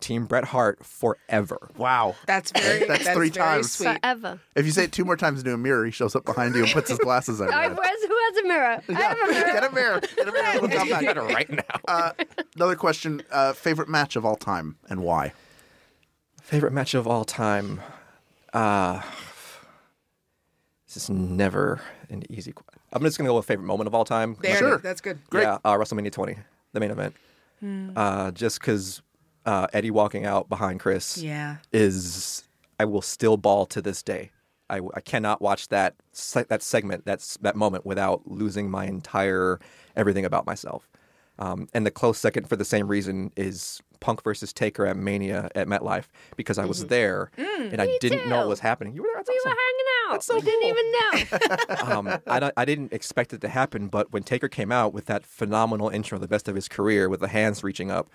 [0.00, 1.70] Team Bret Hart forever.
[1.76, 2.14] Wow.
[2.26, 2.86] That's very.
[2.86, 3.72] That's that's, three very times.
[3.72, 3.98] Sweet.
[4.00, 4.40] Forever.
[4.54, 6.62] If you say it two more times into a mirror, he shows up behind you
[6.64, 7.48] and puts his glasses on.
[7.52, 7.78] I, your head.
[7.78, 8.82] where's, who has a mirror?
[8.88, 9.44] I have a mirror.
[9.52, 10.00] Get a mirror.
[10.00, 10.60] Get a mirror.
[10.60, 11.16] We'll come back.
[11.16, 11.80] right now.
[11.88, 12.12] Uh,
[12.54, 15.32] another question: uh, Favorite match of all time and why?
[16.42, 17.80] Favorite match of all time.
[18.52, 19.02] Uh,
[20.86, 22.52] this is never an easy.
[22.52, 24.36] qu- I'm just gonna go with favorite moment of all time.
[24.40, 24.78] There, Sure.
[24.78, 25.18] that's good.
[25.28, 25.42] Great.
[25.42, 26.36] Yeah, uh, WrestleMania 20,
[26.72, 27.14] the main event.
[27.96, 29.02] Uh, just because
[29.48, 31.56] uh, Eddie walking out behind Chris Yeah.
[31.72, 32.44] is
[32.78, 34.30] I will still bawl to this day.
[34.70, 35.94] I, I cannot watch that
[36.48, 39.58] that segment that's that moment without losing my entire
[39.96, 40.88] everything about myself.
[41.40, 45.48] Um, and the close second for the same reason is Punk versus Taker at Mania
[45.54, 48.40] at MetLife because I was there and I didn't know too.
[48.40, 48.92] what was happening.
[48.94, 49.22] You were there.
[49.24, 49.50] That's We awesome.
[49.52, 50.12] were hanging out.
[50.12, 51.84] That's so we didn't even know.
[51.98, 55.24] um, I, I didn't expect it to happen, but when Taker came out with that
[55.24, 58.08] phenomenal intro, the best of his career, with the hands reaching up,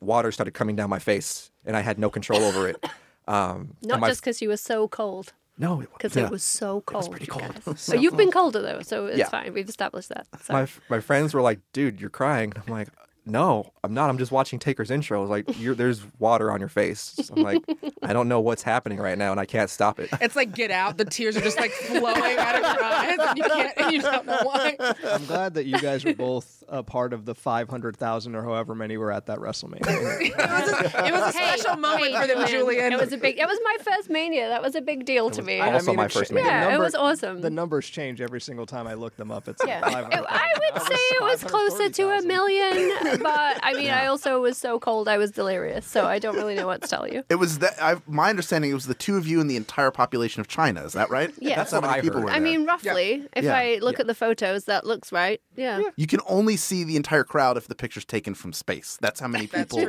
[0.00, 2.84] water started coming down my face, and I had no control over it.
[3.28, 5.32] Um, Not my- just because you were so cold.
[5.56, 6.24] no, it- Because yeah.
[6.24, 7.04] it was so cold.
[7.04, 7.60] It was pretty cold.
[7.88, 9.28] But you've been colder though, so it's Yeah.
[9.28, 9.52] fine.
[9.54, 10.26] We've established that.
[10.42, 10.52] So.
[10.52, 12.88] my my friends were like, "Dude, you're crying." I'm like,
[13.26, 14.10] "No, I'm not.
[14.10, 17.42] I'm just watching Taker's intro." I was like, you're, "There's water on your face." I'm
[17.42, 17.62] like,
[18.02, 20.70] "I don't know what's happening right now, and I can't stop it." It's like Get
[20.70, 20.96] Out.
[20.96, 24.02] The tears are just like flowing out of your eyes, and you can't, and you
[24.02, 24.76] don't know why.
[25.04, 28.96] I'm glad that you guys were both a part of the 500,000 or however many
[28.96, 29.80] were at that WrestleMania.
[30.30, 32.92] It was a, it was a Hey, special moment hey, for them, Julian.
[32.92, 33.38] It was a big.
[33.38, 34.48] It was my first mania.
[34.48, 35.60] That was a big deal to me.
[35.60, 36.44] I Also my it first Mania.
[36.50, 37.40] the Yeah, it was awesome.
[37.40, 39.48] The numbers change every single time I look them up.
[39.48, 40.26] It's Yeah, like It- 500,000.
[40.28, 44.56] I would say it was closer to a million, but I mean, I also was
[44.58, 47.22] so cold, I was delirious, so I don't really know what to tell you.
[47.28, 47.80] It was that.
[47.82, 50.82] I, my understanding it was the two of you and the entire population of China.
[50.84, 51.30] Is that right?
[51.38, 51.56] Yeah.
[51.56, 52.24] that's how That's what many I people heard.
[52.26, 52.42] were I there.
[52.42, 54.00] mean, roughly, if Yeah, I look yeah.
[54.02, 55.40] at the photos, that looks right.
[55.56, 55.82] Yeah.
[55.96, 58.96] you can only see the entire crowd if the picture's taken from space.
[59.00, 59.84] That's how many people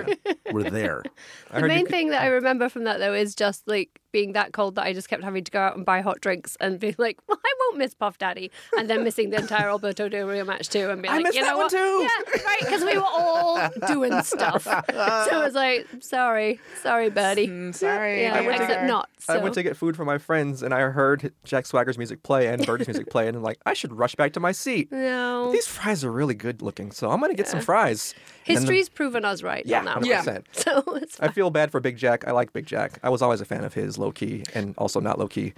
[0.52, 1.04] were there.
[1.52, 3.68] I The heard you main could- thing that I remember from that though is just
[3.68, 6.22] like being that cold that I just kept having to go out and buy hot
[6.22, 9.68] drinks and be like, well, I won't miss Puff Daddy, and then missing the entire
[9.70, 11.72] Alberto Del Rio match too, and be I like, missed you that know one what?
[11.72, 11.78] too.
[12.38, 14.64] Yeah, right, because we were all doing stuff.
[14.64, 17.47] So I was like, sorry, sorry, Birdie.
[17.47, 18.22] Mm, sorry.
[18.22, 18.88] Yeah, here we except are.
[18.88, 19.09] not.
[19.30, 22.47] I went to get food for my friends, and I heard Jack Swagger's music play
[22.47, 24.91] and Birdie's music play, and I'm like, I should rush back to my seat.
[24.91, 25.51] no.
[25.51, 28.14] These fries are really good looking, so I'm gonna get some fries.
[28.47, 29.97] And then- History's proven us right yeah, on that.
[30.26, 30.26] 100%.
[30.28, 30.43] one.
[30.53, 32.28] So it's I feel bad for Big Jack.
[32.28, 32.99] I like Big Jack.
[33.03, 35.54] I was always a fan of his, low key, and also not low key.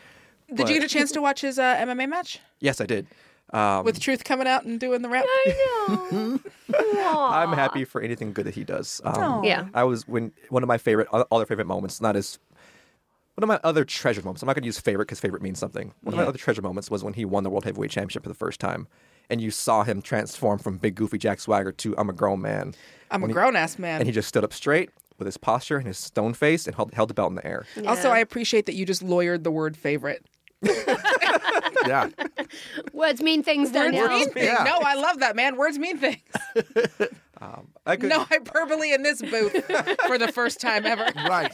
[0.53, 3.07] Did you get a chance to watch his uh, MMA match Yes, I did.
[3.51, 5.25] Um, with Truth coming out and doing the rap?
[5.27, 6.39] I know.
[7.31, 9.01] I'm happy for anything good that he does.
[9.03, 9.67] Um, Yeah.
[9.73, 12.39] I was when one of my favorite other favorite moments, not as
[13.35, 14.41] one of my other treasure moments.
[14.43, 15.93] I'm not going to use favorite because favorite means something.
[16.01, 18.29] One of my other treasure moments was when he won the World Heavyweight Championship for
[18.29, 18.87] the first time,
[19.29, 22.73] and you saw him transform from big goofy Jack Swagger to I'm a grown man,
[23.11, 23.99] I'm a When he- grown ass man.
[24.01, 26.93] and he just stood up straight with his posture and his stone face and held,
[26.93, 27.66] held the belt in the air.
[27.88, 30.26] Also, I appreciate that you just lawyered the word favorite.
[31.86, 32.09] Yeah,
[32.93, 34.07] Words mean things, Words Danielle.
[34.07, 34.45] mean things.
[34.45, 34.64] Yeah.
[34.64, 35.57] No, I love that, man.
[35.57, 36.22] Words mean things.
[37.86, 39.51] I could, No hyperbole in this booth
[40.07, 41.05] for the first time ever.
[41.28, 41.51] right.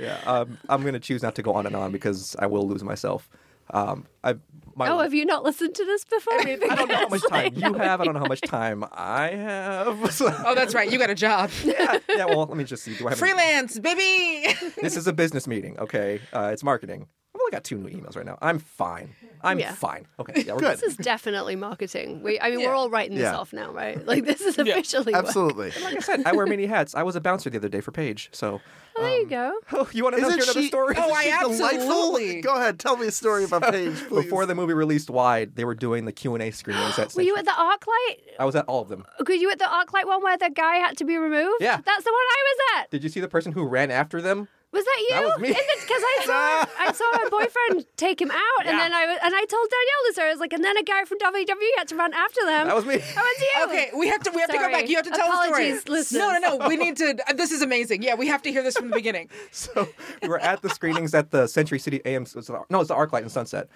[0.00, 2.66] yeah, um, I'm going to choose not to go on and on because I will
[2.66, 3.28] lose myself.
[3.72, 4.36] Um, I,
[4.80, 6.40] my, Oh, have you not listened to this before?
[6.40, 8.00] I don't know how much time you have.
[8.00, 10.12] I don't know how much time I have.
[10.20, 10.90] So- Oh, that's right.
[10.90, 11.50] You got a job.
[11.64, 12.24] yeah, yeah.
[12.24, 12.96] Well, let me just see.
[12.96, 14.54] Do I have any- Freelance, baby.
[14.82, 15.78] This is a business meeting.
[15.78, 17.06] Okay, uh, it's marketing.
[17.40, 18.38] I've only got two new emails right now.
[18.42, 19.14] I'm fine.
[19.42, 19.72] I'm Yeah.
[19.72, 20.06] fine.
[20.18, 20.72] Okay, yeah, we're Good.
[20.78, 22.22] This is definitely marketing.
[22.22, 22.66] We, I mean, Yeah.
[22.68, 23.36] we're all writing this Yeah.
[23.38, 24.04] off now, right?
[24.10, 25.12] Like this is officially.
[25.14, 25.24] work.
[25.24, 25.72] Absolutely.
[25.82, 26.94] Like I said, I wear many hats.
[26.94, 28.28] I was a bouncer the other day for Paige.
[28.32, 28.60] So,
[28.96, 29.54] Oh, there you um, go.
[29.72, 30.66] oh, you want to know Isn't hear another she?
[30.68, 30.94] story?
[30.98, 31.68] Oh, I She's delightful?
[31.68, 32.78] absolutely- Go ahead.
[32.78, 34.24] Tell me a story about Paige, please.
[34.24, 36.98] Before the movie released wide, they were doing the Q and A screenings.
[36.98, 38.16] At Were you Century- at the ArcLight?
[38.40, 39.06] I was at all of them.
[39.26, 41.56] Were you at the ArcLight one where the guy had to be removed?
[41.60, 41.76] Yeah.
[41.82, 42.90] That's the one I was at.
[42.90, 44.48] Did you see the person who ran after them?
[44.72, 45.08] Was that you?
[45.16, 45.48] That was me.
[45.48, 49.34] Because I saw I saw my boyfriend take him out, and then I was, and
[49.34, 50.18] I told Danielle this.
[50.18, 52.68] I was like, and then a guy from WWE had to run after them.
[52.68, 52.98] That was me.
[52.98, 53.64] That was you.
[53.66, 54.30] Okay, we have to.
[54.30, 54.88] We have to go back.
[54.88, 55.98] You have to tell Apologies, the story.
[55.98, 56.20] listeners.
[56.20, 56.68] No, no, no.
[56.68, 57.16] We need to.
[57.28, 58.02] uh, This is amazing.
[58.04, 59.28] Yeah, we have to hear this from the beginning.
[59.50, 59.88] So
[60.22, 62.22] we were at the screenings at the Century City AM.
[62.22, 63.68] it was the- No, it's the ArcLight in Sunset,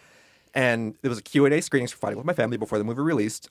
[0.54, 2.84] and there was a Q and A screenings for Fighting with My Family before the
[2.84, 3.50] movie released.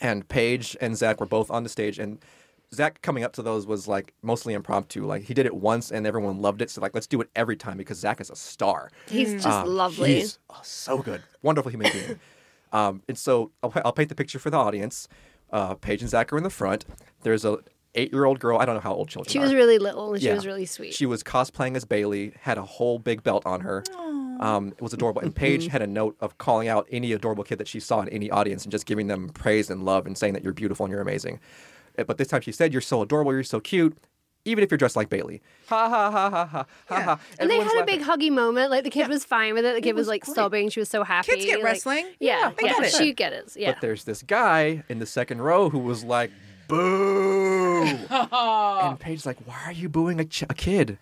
[0.00, 2.18] And Paige and Zach were both on the stage, and
[2.74, 5.06] Zach coming up to those was like mostly impromptu.
[5.06, 6.70] Like he did it once, and everyone loved it.
[6.70, 8.90] So like, let's do it every time because Zach is a star.
[9.08, 10.14] He's just Um, lovely.
[10.16, 12.20] He's oh, so good, wonderful human being.
[12.72, 15.08] um, and so I'll, I'll paint the picture for the audience.
[15.52, 16.84] Uh, Paige and Zach are in the front.
[17.22, 17.58] There's a
[17.94, 18.58] eight-year-old girl.
[18.58, 19.54] I don't know how old children She was are.
[19.54, 20.34] was really little and she Yeah.
[20.34, 20.92] was really sweet.
[20.92, 23.84] She was cosplaying as Bayley, had a whole big belt on her.
[24.38, 25.22] Um, it was adorable.
[25.22, 28.08] And Paige had a note of calling out any adorable kid that she saw in
[28.10, 30.92] any audience and just giving them praise and love and saying that you're beautiful and
[30.92, 31.40] you're amazing.
[31.98, 33.96] Uh, But this time she said, You're so adorable, you're so cute,
[34.44, 35.42] even if you're dressed like Bayley.
[35.68, 37.20] Ha ha ha ha ha ha ha.
[37.38, 38.70] and they Everyone's had a big huggy moment.
[38.70, 39.74] Like the kid was fine with it.
[39.74, 40.68] The kid was, like sobbing.
[40.70, 41.32] She was so happy.
[41.32, 42.06] Kids get like- wrestling.
[42.20, 42.92] Yeah, they yeah, get it.
[42.92, 43.52] she get it.
[43.56, 43.72] Yeah.
[43.72, 46.30] But there's this guy in the second row who was like,
[46.68, 47.84] boo.
[48.10, 50.98] and Paige's like, why are you booing a, ch- a kid?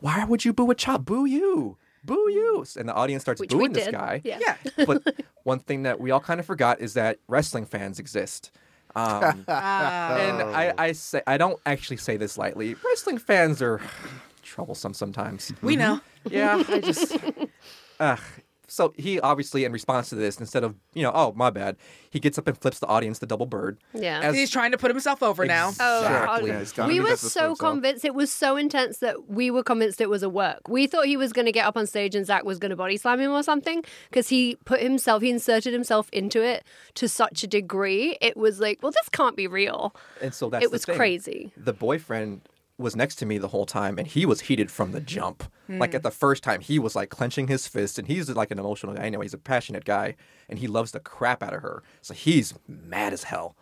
[0.00, 1.04] Why would you boo a child?
[1.04, 1.76] Boo you.
[2.04, 2.64] Boo you.
[2.78, 4.20] And the audience starts Which booing this guy.
[4.24, 4.38] Yeah.
[4.40, 4.84] Yeah.
[4.86, 5.02] but
[5.44, 8.50] one thing that we all kind of forgot is that wrestling fans exist.
[8.96, 12.74] Um, and I, I say I don't actually say this lightly.
[12.84, 13.80] Wrestling fans are
[14.42, 15.52] troublesome sometimes.
[15.62, 16.00] We know.
[16.30, 17.16] Yeah, I just.
[18.00, 18.20] Ugh.
[18.70, 21.76] So he obviously, in response to this, instead of you know, oh my bad,
[22.08, 23.78] he gets up and flips the audience the double bird.
[23.92, 24.20] Yeah.
[24.20, 25.72] As- He's trying to put himself over now.
[25.80, 26.00] Oh,
[26.46, 26.76] Exactly.
[26.76, 26.88] God.
[26.88, 30.28] We were so convinced it was so intense that we were convinced it was a
[30.28, 30.68] work.
[30.68, 32.76] We thought he was going to get up on stage and Zach was going to
[32.76, 36.64] body slam him or something because he put himself, he inserted himself into it
[36.94, 38.16] to such a degree.
[38.20, 39.94] It was like, well, this can't be real.
[40.22, 40.96] And so that's It the was thing.
[40.96, 41.52] crazy.
[41.56, 42.42] The boyfriend
[42.80, 45.44] was next to me the whole time, and he was heated from the jump.
[45.68, 46.08] Like at hmm.
[46.08, 49.04] the first time, he was like clenching his fist, and he's like an emotional guy
[49.04, 49.24] anyway.
[49.24, 50.16] He's a passionate guy,
[50.48, 51.82] and he loves the crap out of her.
[52.00, 53.56] So he's mad as hell.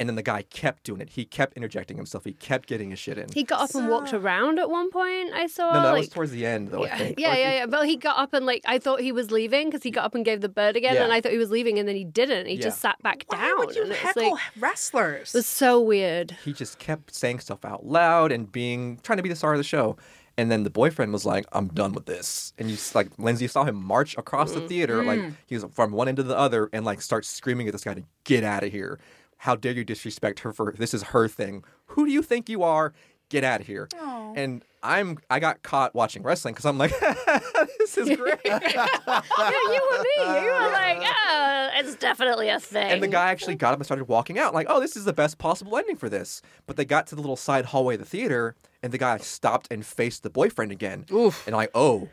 [0.00, 1.10] And then the guy kept doing it.
[1.10, 2.24] He kept interjecting himself.
[2.24, 3.28] He kept getting his shit in.
[3.32, 5.32] He got up and walked around at one point.
[5.32, 5.72] I saw.
[5.72, 6.82] no, that like, was towards the end, though.
[6.82, 7.20] I yeah, think.
[7.20, 7.66] yeah, Or yeah, he- yeah.
[7.66, 10.16] But he got up and like I thought he was leaving because he got up
[10.16, 11.04] and gave the bird again, Yeah.
[11.04, 12.46] and I thought he was leaving, and then he didn't.
[12.46, 12.62] He Yeah.
[12.62, 13.58] just sat back Why down.
[13.58, 15.32] would you and it was heckle like, wrestlers?
[15.32, 16.36] it was so weird.
[16.44, 19.58] he just kept saying stuff out loud and being trying to be the star of
[19.58, 19.96] the show.
[20.36, 23.62] And then the boyfriend was like, "I'm done with this." And you like Lindsey saw
[23.62, 24.68] him march across the mm.
[24.68, 25.34] theater, like mm.
[25.46, 27.94] he was from one end to the other, and like start screaming at this guy
[27.94, 28.98] to get out of here.
[29.38, 31.64] How dare you disrespect her for this is her thing?
[31.88, 32.92] Who do you think you are?
[33.30, 33.88] Get out of here.
[34.36, 36.92] And I'm I got caught watching wrestling because I'm like,
[37.78, 38.38] this is great.
[38.44, 40.40] yeah, you were me.
[40.40, 42.90] You were like, oh, it's definitely a thing.
[42.90, 45.12] And the guy actually got up and started walking out, like, oh, this is the
[45.12, 46.42] best possible ending for this.
[46.66, 49.68] But they got to the little side hallway of the theater, and the guy stopped
[49.70, 51.06] and faced the boyfriend again.
[51.12, 51.46] Oof.
[51.46, 52.08] And like, oh,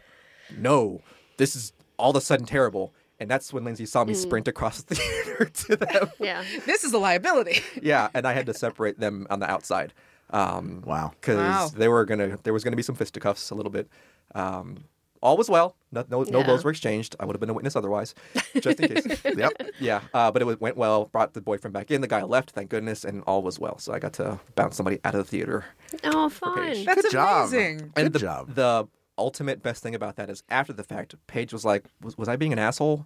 [0.58, 1.02] no,
[1.38, 2.94] this is all of a sudden terrible.
[3.22, 6.10] And that's when Lindsey saw me sprint across the theater to them.
[6.20, 6.44] yeah.
[6.66, 7.60] this is a liability.
[7.82, 9.94] yeah, and I had to separate them on the outside.
[10.32, 11.12] Um, Wow.
[11.22, 11.70] because Wow.
[11.78, 13.88] they were gonna there was gonna be some fisticuffs a little bit.
[14.34, 14.86] Um,
[15.22, 15.76] all was well.
[15.92, 17.16] No, no, no blows were exchanged.
[17.20, 18.16] I would have been a witness otherwise,
[18.60, 19.06] just in case.
[19.24, 19.52] Yep.
[19.80, 21.06] Yeah, uh, but it went well.
[21.06, 22.02] Brought the boyfriend back in.
[22.02, 23.78] The guy left, thank goodness, and all was well.
[23.78, 25.66] So I got to bounce somebody out of the theater.
[26.06, 26.40] Oh, Paige.
[26.40, 26.86] fine.
[26.86, 27.50] That's Good job.
[27.50, 27.78] amazing.
[27.94, 28.56] Good and the, job.
[28.56, 28.88] The
[29.18, 32.36] ultimate best thing about that is after the fact, Paige was like, "Was, was I
[32.36, 33.06] being an asshole?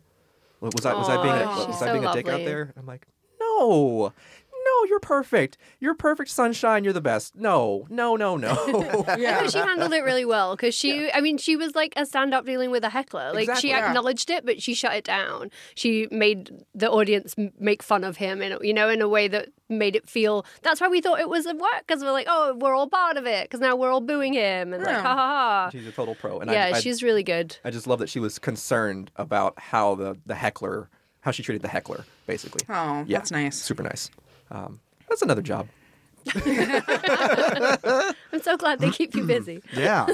[0.62, 2.86] Was, I was I being a, was I so being a dick out there?" I'm
[2.86, 3.08] like,
[3.40, 4.14] "No."
[4.84, 5.58] No, you're perfect.
[5.80, 6.84] You're perfect, sunshine.
[6.84, 7.36] You're the best.
[7.36, 9.06] No, no, no, no.
[9.18, 9.40] Yeah.
[9.42, 12.34] thought she handled it really well because she, I mean, she was like a stand
[12.34, 13.32] up dealing with a heckler.
[13.34, 13.62] Like Exactly.
[13.62, 13.88] she Yeah.
[13.88, 15.50] acknowledged it, but she shut it down.
[15.76, 19.28] She made the audience make fun of him, in, a- you know, in a way
[19.28, 20.46] that made it feel.
[20.62, 23.18] That's why we thought it was a work because we're like, oh, we're all part
[23.18, 25.02] of it because now we're all booing him and like, Yeah.
[25.02, 25.70] ha ha ha.
[25.72, 26.40] She's a total pro.
[26.40, 27.58] And Yeah, I, I, she's really good.
[27.64, 30.90] I just love that she was concerned about how the, the heckler,
[31.22, 32.62] how she treated the heckler, basically.
[32.70, 33.18] Oh, Yeah.
[33.20, 33.56] that's nice.
[33.58, 34.10] Super nice.
[34.52, 34.80] Um,
[35.10, 35.68] that's another job.
[36.36, 36.82] I'm
[38.42, 39.62] so glad they keep you busy.
[39.74, 40.08] Yeah.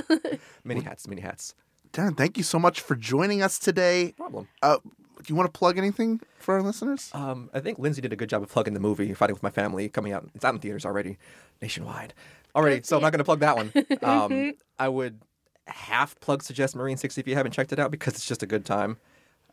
[0.64, 1.56] Many hats, many hats.
[1.94, 4.14] Dan, thank you so much for joining us today.
[4.18, 4.48] Problem.
[4.62, 7.10] Uh, do you want to plug anything for our listeners?
[7.14, 9.52] Um, I think Lindsey did a good job of plugging the movie Fighting with My
[9.52, 10.28] Family coming out.
[10.34, 11.18] It's out in theaters already,
[11.62, 12.14] nationwide.
[12.56, 13.72] Already, so I'm not going to plug that one.
[14.02, 15.22] Um, I would
[15.68, 18.48] half plug Suggest Marine 60 if you haven't checked it out because it's just a
[18.48, 18.98] good time.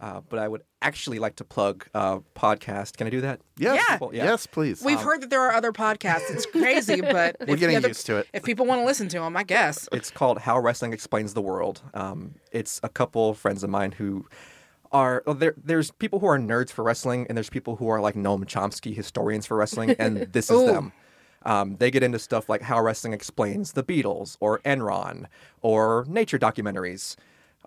[0.01, 2.97] Uh, but I would actually like to plug a podcast.
[2.97, 3.41] Can I do that?
[3.57, 3.85] Yes.
[3.89, 3.99] Yeah.
[4.01, 4.25] Well, yeah.
[4.27, 4.83] Yes, please.
[4.85, 6.31] We've heard that there are other podcasts.
[6.31, 8.29] It's crazy, but We're getting other- used to it.
[8.33, 9.89] If people want to listen to them, I guess.
[9.91, 11.83] It's called How Wrestling Explains the World.
[11.95, 14.27] Um, it's a couple friends of mine who
[14.93, 15.55] are well, there.
[15.63, 18.95] There's people who are nerds for wrestling, and there's people who are like Noam Chomsky
[18.95, 20.93] historians for wrestling, and this is them.
[21.45, 25.27] Um, they get into stuff like how wrestling explains the Beatles, or Enron,
[25.61, 27.17] or nature documentaries.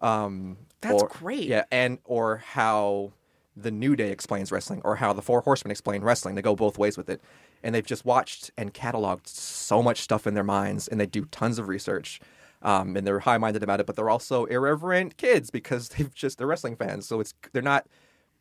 [0.02, 1.44] Um, That's or- great.
[1.46, 3.14] Yeah, and or how
[3.56, 6.36] the New Day explains wrestling, or how the Four Horsemen explain wrestling.
[6.36, 7.22] They go both ways with it,
[7.64, 11.26] and they've just watched and cataloged so much stuff in their minds, and they do
[11.26, 12.20] tons of research.
[12.64, 16.46] Um, and they're high-minded about it, but they're also irreverent kids because they've just they're
[16.48, 17.08] wrestling fans.
[17.08, 17.88] So it's they're not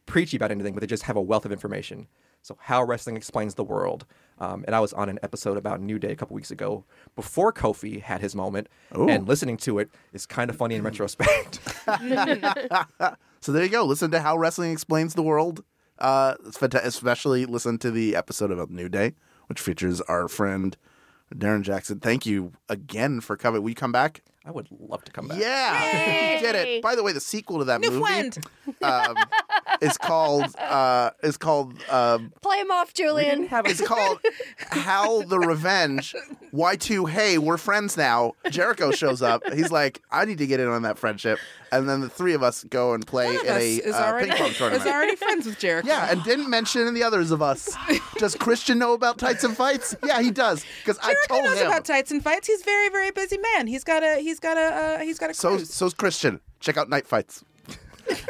[0.06, 2.06] preachy about anything, but they just have a wealth of information.
[2.42, 4.06] So how wrestling explains the world.
[4.38, 6.84] Um, and I was on an episode about New Day a couple weeks ago
[7.14, 11.60] before Kofi had his moment, and listening to it is kind of funny in retrospect.
[13.42, 13.84] So there you go.
[13.84, 15.64] Listen to how wrestling explains the world.
[15.98, 19.14] Uh, especially listen to the episode about New Day,
[19.46, 20.76] which features our friend
[21.34, 22.00] Daron Jackson.
[22.00, 23.62] Thank you again for coming.
[23.62, 24.22] Will you come back?
[24.50, 25.38] I would love to come back.
[25.38, 26.82] Yeah, you did it.
[26.82, 28.30] By the way, the sequel to that New movie
[28.82, 29.14] um,
[29.80, 33.48] is called uh, is called um, Play him off, Julian.
[33.48, 34.18] it's called
[34.72, 36.16] Hal the Revenge.
[36.50, 37.06] Y two.
[37.06, 38.32] Hey, we're friends now.
[38.50, 39.42] Jericho shows up.
[39.52, 41.38] He's like, I need to get in on that friendship,
[41.70, 44.38] and then the three of us go and play in a is uh, already ping
[44.38, 44.56] pong tournament.
[44.56, 44.86] is tournament.
[44.96, 45.86] already friends with Jericho.
[45.86, 47.76] Yeah, and didn't mention any others of us.
[48.18, 49.94] Does Christian know about tights and fights?
[50.04, 51.68] Yeah, he does because I told knows him.
[51.68, 52.48] about tights and fights.
[52.48, 53.68] He's very, very busy man.
[53.68, 55.72] He's got a he's got a uh, he's got a so cruise.
[55.72, 56.40] so's Christian.
[56.60, 57.44] Check out Night Fights.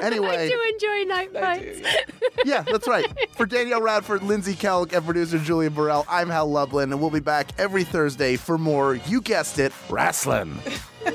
[0.02, 1.80] Anyway, I do enjoy night fights.
[2.44, 3.06] yeah, that's right.
[3.34, 7.18] For Danielle Radford, Lindsey Kelk, and producer Julian Burrell, I'm Hal Lublin, and we'll be
[7.20, 10.58] back every Thursday for more, you guessed it, wrestling.
[11.04, 11.14] Ties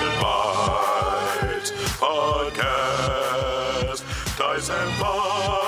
[0.00, 1.70] and Bites
[2.00, 4.02] Podcast.
[4.36, 5.67] Ties and Bites.